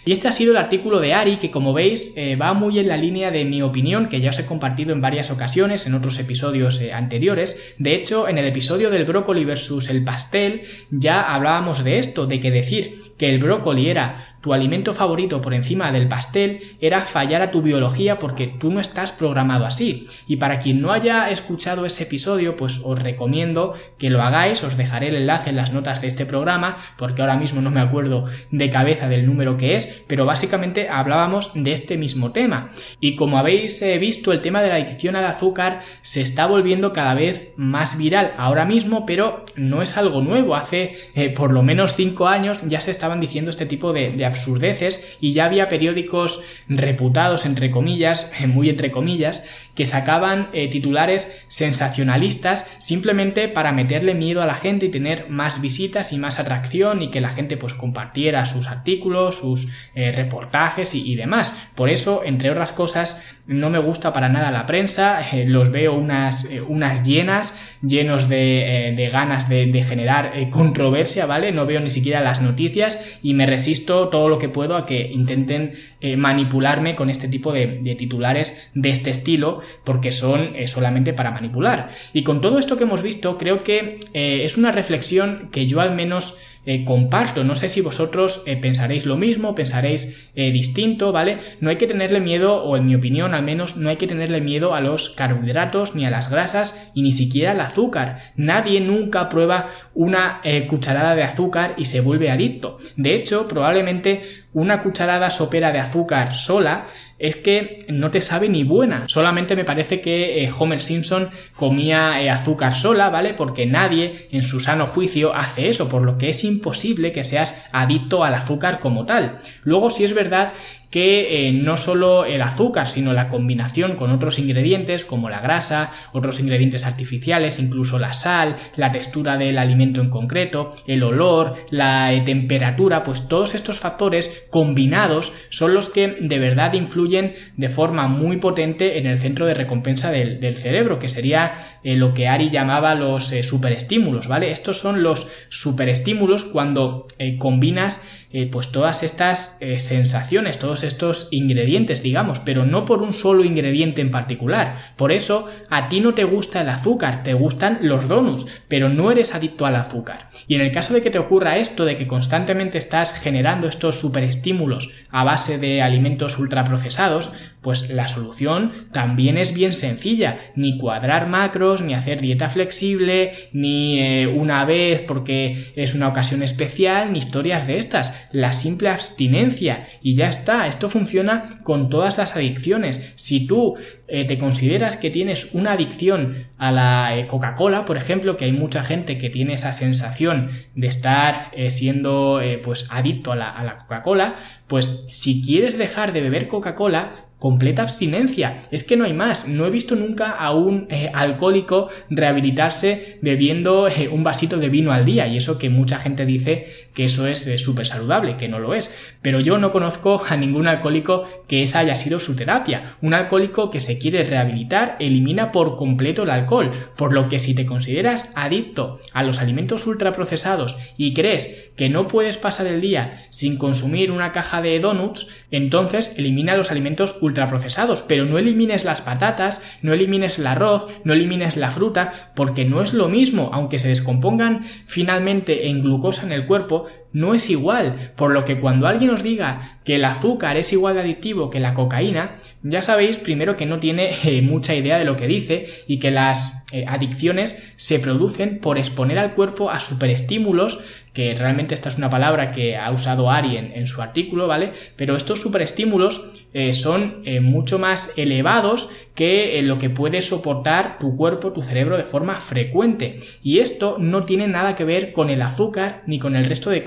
Y 0.05 0.11
este 0.11 0.27
ha 0.27 0.31
sido 0.33 0.51
el 0.51 0.57
artículo 0.57 0.99
de 0.99 1.13
Ari, 1.13 1.37
que 1.37 1.49
como 1.49 1.73
veis 1.73 2.13
eh, 2.17 2.35
va 2.35 2.53
muy 2.53 2.77
en 2.79 2.87
la 2.87 2.97
línea 2.97 3.31
de 3.31 3.45
mi 3.45 3.61
opinión, 3.61 4.09
que 4.09 4.19
ya 4.19 4.31
os 4.31 4.39
he 4.39 4.45
compartido 4.45 4.91
en 4.91 5.01
varias 5.01 5.31
ocasiones 5.31 5.87
en 5.87 5.93
otros 5.93 6.19
episodios 6.19 6.81
eh, 6.81 6.91
anteriores. 6.91 7.75
De 7.77 7.95
hecho, 7.95 8.27
en 8.27 8.37
el 8.37 8.45
episodio 8.45 8.89
del 8.89 9.05
brócoli 9.05 9.45
versus 9.45 9.89
el 9.89 10.03
pastel 10.03 10.63
ya 10.91 11.21
hablábamos 11.21 11.83
de 11.83 11.99
esto, 11.99 12.25
de 12.25 12.39
que 12.41 12.51
decir 12.51 12.97
que 13.17 13.29
el 13.29 13.39
brócoli 13.39 13.89
era 13.89 14.17
tu 14.43 14.53
alimento 14.53 14.93
favorito 14.93 15.41
por 15.41 15.53
encima 15.53 15.91
del 15.93 16.09
pastel 16.09 16.59
era 16.81 17.01
fallar 17.01 17.41
a 17.41 17.49
tu 17.49 17.61
biología 17.61 18.19
porque 18.19 18.47
tú 18.47 18.71
no 18.71 18.81
estás 18.81 19.13
programado 19.13 19.65
así. 19.65 20.05
Y 20.27 20.35
para 20.35 20.59
quien 20.59 20.81
no 20.81 20.91
haya 20.91 21.29
escuchado 21.29 21.85
ese 21.85 22.03
episodio, 22.03 22.57
pues 22.57 22.81
os 22.83 22.99
recomiendo 22.99 23.73
que 23.97 24.09
lo 24.09 24.21
hagáis, 24.21 24.61
os 24.63 24.75
dejaré 24.75 25.07
el 25.07 25.15
enlace 25.15 25.49
en 25.49 25.55
las 25.55 25.71
notas 25.71 26.01
de 26.01 26.07
este 26.07 26.25
programa, 26.25 26.75
porque 26.97 27.21
ahora 27.21 27.37
mismo 27.37 27.61
no 27.61 27.71
me 27.71 27.79
acuerdo 27.79 28.25
de 28.51 28.69
cabeza 28.69 29.07
del 29.07 29.25
número 29.25 29.55
que 29.55 29.75
es, 29.75 30.03
pero 30.07 30.25
básicamente 30.25 30.89
hablábamos 30.89 31.51
de 31.53 31.71
este 31.71 31.97
mismo 31.97 32.31
tema. 32.31 32.69
Y 32.99 33.15
como 33.15 33.37
habéis 33.37 33.81
eh, 33.81 33.97
visto, 33.97 34.33
el 34.33 34.41
tema 34.41 34.61
de 34.61 34.69
la 34.69 34.75
adicción 34.75 35.15
al 35.15 35.25
azúcar 35.25 35.79
se 36.01 36.21
está 36.21 36.47
volviendo 36.47 36.91
cada 36.91 37.13
vez 37.13 37.53
más 37.55 37.97
viral 37.97 38.33
ahora 38.37 38.65
mismo, 38.65 39.05
pero 39.05 39.45
no 39.55 39.81
es 39.81 39.95
algo 39.95 40.21
nuevo. 40.21 40.55
Hace 40.55 40.91
eh, 41.15 41.29
por 41.29 41.53
lo 41.53 41.63
menos 41.63 41.95
5 41.95 42.27
años 42.27 42.57
ya 42.67 42.81
se 42.81 42.91
estaban 43.03 43.19
diciendo 43.19 43.49
este 43.49 43.65
tipo 43.65 43.91
de, 43.91 44.11
de 44.13 44.25
absurdeces 44.25 45.17
y 45.19 45.33
ya 45.33 45.43
había 45.43 45.67
periódicos 45.67 46.41
reputados, 46.69 47.45
entre 47.45 47.69
comillas, 47.69 48.31
muy 48.47 48.69
entre 48.69 48.91
comillas, 48.91 49.67
que 49.75 49.85
sacaban 49.85 50.49
eh, 50.53 50.67
titulares 50.67 51.45
sensacionalistas 51.47 52.75
simplemente 52.79 53.47
para 53.47 53.71
meterle 53.71 54.13
miedo 54.13 54.41
a 54.41 54.45
la 54.45 54.55
gente 54.55 54.85
y 54.85 54.89
tener 54.89 55.29
más 55.29 55.61
visitas 55.61 56.13
y 56.13 56.17
más 56.17 56.39
atracción 56.39 57.01
y 57.01 57.09
que 57.09 57.21
la 57.21 57.29
gente 57.29 57.57
pues 57.57 57.73
compartiera 57.73 58.45
sus 58.45 58.67
artículos, 58.67 59.39
sus 59.39 59.67
eh, 59.95 60.11
reportajes 60.11 60.93
y, 60.93 61.15
demás. 61.15 61.69
Por 61.75 61.89
eso, 61.89 62.23
entre 62.25 62.49
otras 62.51 62.71
cosas, 62.71 63.39
no 63.45 63.69
me 63.69 63.79
gusta 63.79 64.13
para 64.13 64.29
nada 64.29 64.51
la 64.51 64.65
prensa, 64.65 65.21
eh, 65.31 65.45
los 65.47 65.71
veo 65.71 65.93
unas, 65.93 66.49
unas 66.67 67.03
llenas, 67.03 67.77
llenos 67.81 68.29
de, 68.29 68.93
de 68.95 69.09
ganas 69.09 69.49
de, 69.49 69.65
de 69.67 69.83
generar 69.83 70.33
controversia, 70.49 71.25
¿vale? 71.25 71.51
No 71.51 71.65
veo 71.65 71.79
ni 71.79 71.89
siquiera 71.89 72.21
las 72.21 72.41
noticias 72.41 73.19
y 73.21 73.33
me 73.33 73.45
resisto 73.45 74.09
todo 74.09 74.29
lo 74.29 74.37
que 74.37 74.49
puedo 74.49 74.75
a 74.75 74.85
que 74.85 75.11
intenten 75.11 75.73
manipularme 76.17 76.95
con 76.95 77.09
este 77.09 77.27
tipo 77.27 77.51
de, 77.51 77.79
de 77.81 77.95
titulares 77.95 78.71
de 78.73 78.89
este 78.89 79.09
estilo 79.09 79.62
porque 79.83 80.11
son 80.11 80.55
eh, 80.55 80.67
solamente 80.67 81.13
para 81.13 81.31
manipular. 81.31 81.89
Y 82.13 82.23
con 82.23 82.41
todo 82.41 82.59
esto 82.59 82.77
que 82.77 82.83
hemos 82.83 83.01
visto, 83.01 83.37
creo 83.37 83.63
que 83.63 83.99
eh, 84.13 84.41
es 84.43 84.57
una 84.57 84.71
reflexión 84.71 85.49
que 85.51 85.65
yo 85.65 85.81
al 85.81 85.95
menos 85.95 86.37
eh, 86.65 86.85
comparto. 86.85 87.43
No 87.43 87.55
sé 87.55 87.67
si 87.67 87.81
vosotros 87.81 88.43
eh, 88.45 88.55
pensaréis 88.55 89.05
lo 89.05 89.17
mismo, 89.17 89.53
pensaréis 89.53 90.29
eh, 90.33 90.51
distinto, 90.51 91.11
¿vale? 91.11 91.39
No 91.59 91.69
hay 91.69 91.75
que 91.75 91.87
tenerle 91.87 92.21
miedo, 92.21 92.63
o 92.63 92.77
en 92.77 92.85
mi 92.85 92.95
opinión 92.95 93.33
al 93.33 93.43
menos, 93.43 93.75
no 93.75 93.89
hay 93.89 93.97
que 93.97 94.07
tenerle 94.07 94.39
miedo 94.39 94.73
a 94.73 94.79
los 94.79 95.09
carbohidratos, 95.09 95.93
ni 95.93 96.05
a 96.05 96.09
las 96.09 96.29
grasas, 96.29 96.91
y 96.93 97.01
ni 97.01 97.11
siquiera 97.11 97.51
al 97.51 97.59
azúcar. 97.59 98.19
Nadie 98.37 98.79
nunca 98.79 99.27
prueba 99.27 99.67
una 99.93 100.41
cucharada 100.69 101.15
de 101.15 101.23
azúcar 101.23 101.75
y 101.77 101.85
se 101.85 102.01
vuelve 102.01 102.31
adicto. 102.31 102.77
De 102.95 103.15
hecho, 103.15 103.47
probablemente 103.47 104.21
una 104.53 104.81
cucharada 104.81 105.31
sopera 105.31 105.71
de 105.71 105.79
azúcar 105.79 106.35
sola 106.35 106.87
es 107.19 107.35
que 107.35 107.79
no 107.89 108.11
te 108.11 108.21
sabe 108.21 108.49
ni 108.49 108.63
buena. 108.63 109.05
Solamente 109.07 109.55
me 109.55 109.65
parece 109.65 110.01
que 110.01 110.49
Homer 110.57 110.79
Simpson 110.79 111.29
comía 111.55 112.33
azúcar 112.33 112.75
sola, 112.75 113.09
¿vale? 113.09 113.33
Porque 113.33 113.65
nadie 113.65 114.27
en 114.31 114.43
su 114.43 114.59
sano 114.59 114.85
juicio 114.85 115.33
hace 115.33 115.69
eso, 115.69 115.89
por 115.89 116.03
lo 116.03 116.17
que 116.17 116.29
es 116.29 116.43
imposible 116.53 117.11
que 117.11 117.23
seas 117.23 117.65
adicto 117.71 118.23
al 118.23 118.33
azúcar 118.33 118.79
como 118.79 119.05
tal. 119.05 119.37
Luego, 119.63 119.89
si 119.89 120.03
es 120.03 120.13
verdad 120.13 120.53
que 120.93 121.47
eh, 121.47 121.51
no 121.53 121.75
solo 121.75 122.23
el 122.23 122.43
azúcar, 122.43 122.87
sino 122.87 123.13
la 123.13 123.27
combinación 123.27 123.95
con 123.95 124.11
otros 124.11 124.37
ingredientes 124.37 125.05
como 125.05 125.27
la 125.27 125.39
grasa, 125.39 125.89
otros 126.11 126.39
ingredientes 126.39 126.85
artificiales, 126.85 127.57
incluso 127.57 127.97
la 127.97 128.13
sal, 128.13 128.55
la 128.75 128.91
textura 128.91 129.35
del 129.37 129.57
alimento 129.57 130.01
en 130.01 130.11
concreto, 130.11 130.69
el 130.85 131.01
olor, 131.01 131.55
la 131.71 132.13
eh, 132.13 132.21
temperatura, 132.21 133.03
pues 133.03 133.27
todos 133.27 133.55
estos 133.55 133.79
factores 133.79 134.45
combinados 134.51 135.33
son 135.49 135.73
los 135.73 135.89
que 135.89 136.15
de 136.21 136.37
verdad 136.37 136.73
influyen 136.73 137.33
de 137.57 137.69
forma 137.69 138.07
muy 138.07 138.37
potente 138.37 138.99
en 138.99 139.07
el 139.07 139.17
centro 139.17 139.47
de 139.47 139.55
recompensa 139.55 140.11
del, 140.11 140.55
cerebro, 140.55 140.99
que 140.99 141.09
sería 141.09 141.55
eh, 141.83 141.95
lo 141.95 142.13
que 142.13 142.27
Ari 142.27 142.51
llamaba 142.51 142.93
los 142.93 143.33
superestímulos, 143.41 144.27
¿vale? 144.27 144.51
Estos 144.51 144.77
son 144.77 145.01
los 145.01 145.27
superestímulos 145.49 145.93
estímulos 146.03 146.43
cuando 146.43 147.07
combinas 147.37 148.25
pues 148.51 148.71
todas 148.71 149.03
estas 149.03 149.59
sensaciones, 149.77 150.59
todos 150.59 150.82
estos 150.83 151.29
ingredientes, 151.31 152.03
digamos, 152.03 152.39
pero 152.39 152.65
no 152.65 152.85
por 152.85 153.01
un 153.01 153.13
solo 153.13 153.43
ingrediente 153.43 154.01
en 154.01 154.11
particular. 154.11 154.77
Por 154.95 155.11
eso 155.11 155.47
a 155.69 155.87
ti 155.87 155.99
no 155.99 156.13
te 156.13 156.23
gusta 156.23 156.61
el 156.61 156.69
azúcar, 156.69 157.23
te 157.23 157.33
gustan 157.33 157.79
los 157.81 158.07
donuts, 158.07 158.63
pero 158.67 158.89
no 158.89 159.11
eres 159.11 159.35
adicto 159.35 159.65
al 159.65 159.75
azúcar. 159.75 160.27
Y 160.47 160.55
en 160.55 160.61
el 160.61 160.71
caso 160.71 160.93
de 160.93 161.01
que 161.01 161.09
te 161.09 161.19
ocurra 161.19 161.57
esto, 161.57 161.85
de 161.85 161.97
que 161.97 162.07
constantemente 162.07 162.77
estás 162.77 163.19
generando 163.19 163.67
estos 163.67 163.99
superestímulos 163.99 164.91
a 165.09 165.23
base 165.23 165.57
de 165.57 165.81
alimentos 165.81 166.37
ultraprocesados, 166.39 167.31
pues 167.61 167.89
la 167.89 168.07
solución 168.07 168.73
también 168.91 169.37
es 169.37 169.53
bien 169.53 169.71
sencilla, 169.71 170.37
ni 170.55 170.77
cuadrar 170.77 171.29
macros, 171.29 171.81
ni 171.81 171.93
hacer 171.93 172.19
dieta 172.19 172.49
flexible, 172.49 173.31
ni 173.53 173.99
eh, 173.99 174.27
una 174.27 174.65
vez 174.65 175.01
porque 175.01 175.71
es 175.75 175.95
una 175.95 176.09
ocasión 176.09 176.43
especial, 176.43 177.13
ni 177.13 177.19
historias 177.19 177.67
de 177.67 177.77
estas, 177.77 178.27
la 178.31 178.53
simple 178.53 178.89
abstinencia 178.89 179.85
y 180.01 180.15
ya 180.15 180.29
está, 180.29 180.67
esto 180.73 180.89
funciona 180.89 181.59
con 181.63 181.89
todas 181.89 182.17
las 182.17 182.35
adicciones. 182.35 183.13
Si 183.15 183.47
tú 183.47 183.75
eh, 184.07 184.25
te 184.25 184.37
consideras 184.37 184.97
que 184.97 185.09
tienes 185.09 185.53
una 185.53 185.73
adicción 185.73 186.35
a 186.57 186.71
la 186.71 187.17
eh, 187.17 187.27
Coca-Cola, 187.27 187.85
por 187.85 187.97
ejemplo, 187.97 188.37
que 188.37 188.45
hay 188.45 188.51
mucha 188.51 188.83
gente 188.83 189.17
que 189.17 189.29
tiene 189.29 189.53
esa 189.53 189.73
sensación 189.73 190.49
de 190.75 190.87
estar 190.87 191.51
siendo 191.69 192.41
pues 192.63 192.87
adicto 192.89 193.31
a 193.31 193.35
la 193.35 193.77
Coca-Cola, 193.77 194.35
pues 194.67 195.07
si 195.09 195.43
quieres 195.43 195.77
dejar 195.77 196.13
de 196.13 196.21
beber 196.21 196.47
Coca-Cola, 196.47 197.11
completa 197.43 197.81
abstinencia. 197.81 198.55
Es 198.71 198.85
que 198.85 198.95
no 198.95 199.03
hay 199.03 199.11
más. 199.11 199.49
No 199.49 199.65
he 199.65 199.69
visto 199.69 199.97
nunca 199.97 200.31
a 200.31 200.53
un 200.53 200.87
eh, 200.89 201.11
alcohólico 201.13 201.89
rehabilitarse 202.09 203.19
bebiendo 203.21 203.89
eh, 203.89 204.07
un 204.07 204.23
vasito 204.23 204.59
de 204.59 204.69
vino 204.69 204.93
al 204.93 205.03
día. 205.03 205.27
Y 205.27 205.35
eso 205.35 205.57
que 205.57 205.69
mucha 205.69 205.99
gente 205.99 206.25
dice 206.25 206.65
que 206.93 207.03
eso 207.03 207.27
es 207.27 207.45
eh, 207.47 207.57
súper 207.57 207.85
saludable, 207.85 208.37
que 208.37 208.47
no 208.47 208.59
lo 208.59 208.73
es. 208.73 209.13
Pero 209.21 209.41
yo 209.41 209.57
no 209.57 209.71
conozco 209.71 210.23
a 210.29 210.37
ningún 210.37 210.69
alcohólico 210.69 211.25
que 211.45 211.63
esa 211.63 211.79
haya 211.79 211.97
sido 211.97 212.21
su 212.21 212.37
terapia. 212.37 212.95
Un 213.01 213.13
alcohólico 213.13 213.69
que 213.69 213.81
se 213.81 213.99
quiere 213.99 214.23
rehabilitar 214.23 214.95
elimina 215.01 215.51
por 215.51 215.75
completo 215.75 216.23
el 216.23 216.29
alcohol. 216.29 216.71
Por 216.95 217.11
lo 217.11 217.27
que 217.27 217.39
si 217.39 217.53
te 217.53 217.65
consideras 217.65 218.29
adicto 218.35 218.99
a 219.11 219.21
los 219.21 219.41
alimentos 219.41 219.85
ultraprocesados 219.85 220.77
y 220.95 221.13
crees 221.13 221.71
que 221.75 221.89
no 221.89 222.07
puedes 222.07 222.37
pasar 222.37 222.67
el 222.67 222.79
día 222.79 223.15
sin 223.31 223.57
consumir 223.57 224.13
una 224.13 224.31
caja 224.31 224.61
de 224.61 224.79
donuts, 224.79 225.43
entonces 225.51 226.17
elimina 226.17 226.55
los 226.55 226.71
alimentos 226.71 227.17
ultraprocesados 227.19 227.32
ultraprocesados, 227.33 228.03
pero 228.03 228.25
no 228.25 228.37
elimines 228.37 228.85
las 228.85 229.01
patatas, 229.01 229.77
no 229.81 229.91
elimines 229.93 230.37
el 230.37 230.47
arroz, 230.47 230.87
no 231.03 231.13
elimines 231.13 231.57
la 231.57 231.71
fruta, 231.71 232.11
porque 232.35 232.63
no 232.63 232.81
es 232.81 232.93
lo 232.93 233.09
mismo, 233.09 233.49
aunque 233.53 233.79
se 233.79 233.89
descompongan 233.89 234.63
finalmente 234.63 235.67
en 235.67 235.81
glucosa 235.81 236.25
en 236.25 236.31
el 236.31 236.45
cuerpo, 236.45 236.85
no 237.13 237.33
es 237.33 237.49
igual, 237.49 237.95
por 238.15 238.31
lo 238.31 238.43
que 238.43 238.59
cuando 238.59 238.87
alguien 238.87 239.11
os 239.11 239.23
diga 239.23 239.61
que 239.83 239.95
el 239.95 240.05
azúcar 240.05 240.57
es 240.57 240.73
igual 240.73 240.95
de 240.95 241.01
adictivo 241.01 241.49
que 241.49 241.59
la 241.59 241.73
cocaína, 241.73 242.35
ya 242.63 242.81
sabéis 242.81 243.17
primero 243.17 243.55
que 243.55 243.65
no 243.65 243.79
tiene 243.79 244.11
eh, 244.23 244.41
mucha 244.41 244.75
idea 244.75 244.97
de 244.97 245.05
lo 245.05 245.15
que 245.15 245.27
dice 245.27 245.65
y 245.87 245.99
que 245.99 246.11
las 246.11 246.65
eh, 246.71 246.85
adicciones 246.87 247.73
se 247.75 247.99
producen 247.99 248.59
por 248.59 248.77
exponer 248.77 249.19
al 249.19 249.33
cuerpo 249.33 249.69
a 249.69 249.79
superestímulos, 249.79 250.79
que 251.13 251.35
realmente 251.35 251.75
esta 251.75 251.89
es 251.89 251.97
una 251.97 252.09
palabra 252.09 252.51
que 252.51 252.75
ha 252.75 252.89
usado 252.89 253.29
Ari 253.29 253.57
en, 253.57 253.85
su 253.85 254.01
artículo, 254.01 254.47
¿vale? 254.47 254.71
Pero 254.95 255.15
estos 255.15 255.39
superestímulos 255.39 256.43
eh, 256.55 256.73
son 256.73 257.23
mucho 257.41 257.77
más 257.77 258.17
elevados 258.17 258.89
que 259.13 259.61
lo 259.61 259.77
que 259.77 259.91
puede 259.91 260.21
soportar 260.21 260.97
tu 260.97 261.15
cuerpo, 261.15 261.53
tu 261.53 261.61
cerebro 261.61 261.97
de 261.97 262.03
forma 262.03 262.39
frecuente. 262.39 263.15
Y 263.43 263.59
esto 263.59 263.97
no 263.99 264.25
tiene 264.25 264.47
nada 264.47 264.73
que 264.73 264.85
ver 264.85 265.13
con 265.13 265.29
el 265.29 265.43
azúcar 265.43 266.01
ni 266.07 266.17
con 266.17 266.35
el 266.35 266.45
resto 266.45 266.71
de 266.71 266.83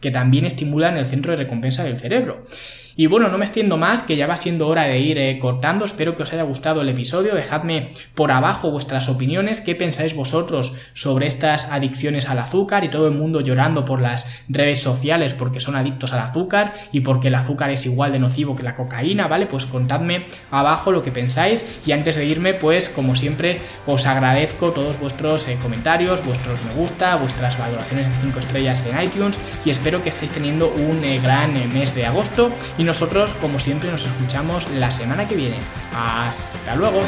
que 0.00 0.10
también 0.10 0.44
estimulan 0.44 0.96
el 0.96 1.06
centro 1.06 1.32
de 1.32 1.38
recompensa 1.38 1.84
del 1.84 1.98
cerebro. 1.98 2.42
Y 2.98 3.08
bueno, 3.08 3.28
no 3.28 3.36
me 3.36 3.44
extiendo 3.44 3.76
más, 3.76 4.00
que 4.00 4.16
ya 4.16 4.26
va 4.26 4.38
siendo 4.38 4.68
hora 4.68 4.84
de 4.84 4.98
ir 4.98 5.18
eh, 5.18 5.38
cortando. 5.38 5.84
Espero 5.84 6.16
que 6.16 6.22
os 6.22 6.32
haya 6.32 6.44
gustado 6.44 6.80
el 6.80 6.88
episodio. 6.88 7.34
Dejadme 7.34 7.90
por 8.14 8.32
abajo 8.32 8.70
vuestras 8.70 9.10
opiniones, 9.10 9.60
qué 9.60 9.74
pensáis 9.74 10.16
vosotros 10.16 10.74
sobre 10.94 11.26
estas 11.26 11.70
adicciones 11.70 12.30
al 12.30 12.38
azúcar 12.38 12.84
y 12.84 12.88
todo 12.88 13.06
el 13.06 13.12
mundo 13.12 13.42
llorando 13.42 13.84
por 13.84 14.00
las 14.00 14.44
redes 14.48 14.80
sociales 14.80 15.34
porque 15.34 15.60
son 15.60 15.76
adictos 15.76 16.14
al 16.14 16.20
azúcar 16.20 16.72
y 16.90 17.00
porque 17.00 17.28
el 17.28 17.34
azúcar 17.34 17.68
es 17.68 17.84
igual 17.84 18.12
de 18.12 18.18
nocivo 18.18 18.56
que 18.56 18.62
la 18.62 18.74
cocaína, 18.74 19.28
¿vale? 19.28 19.44
Pues 19.44 19.66
contadme 19.66 20.24
abajo 20.50 20.90
lo 20.90 21.02
que 21.02 21.12
pensáis 21.12 21.80
y 21.84 21.92
antes 21.92 22.16
de 22.16 22.24
irme, 22.24 22.54
pues 22.54 22.88
como 22.88 23.14
siempre, 23.14 23.60
os 23.86 24.06
agradezco 24.06 24.70
todos 24.70 24.98
vuestros 24.98 25.48
eh, 25.48 25.58
comentarios, 25.60 26.24
vuestros 26.24 26.58
me 26.64 26.72
gusta, 26.72 27.16
vuestras 27.16 27.58
valoraciones 27.58 28.08
de 28.08 28.22
5 28.22 28.38
estrellas 28.38 28.86
en 28.86 29.02
iTunes 29.02 29.38
y 29.66 29.70
espero 29.70 30.02
que 30.02 30.08
estéis 30.08 30.32
teniendo 30.32 30.68
un 30.68 31.04
eh, 31.04 31.20
gran 31.22 31.52
mes 31.74 31.94
de 31.94 32.06
agosto 32.06 32.50
nosotros, 32.86 33.34
como 33.40 33.58
siempre, 33.60 33.90
nos 33.90 34.06
escuchamos 34.06 34.70
la 34.70 34.90
semana 34.90 35.28
que 35.28 35.34
viene. 35.34 35.58
Hasta 35.92 36.74
luego. 36.76 37.02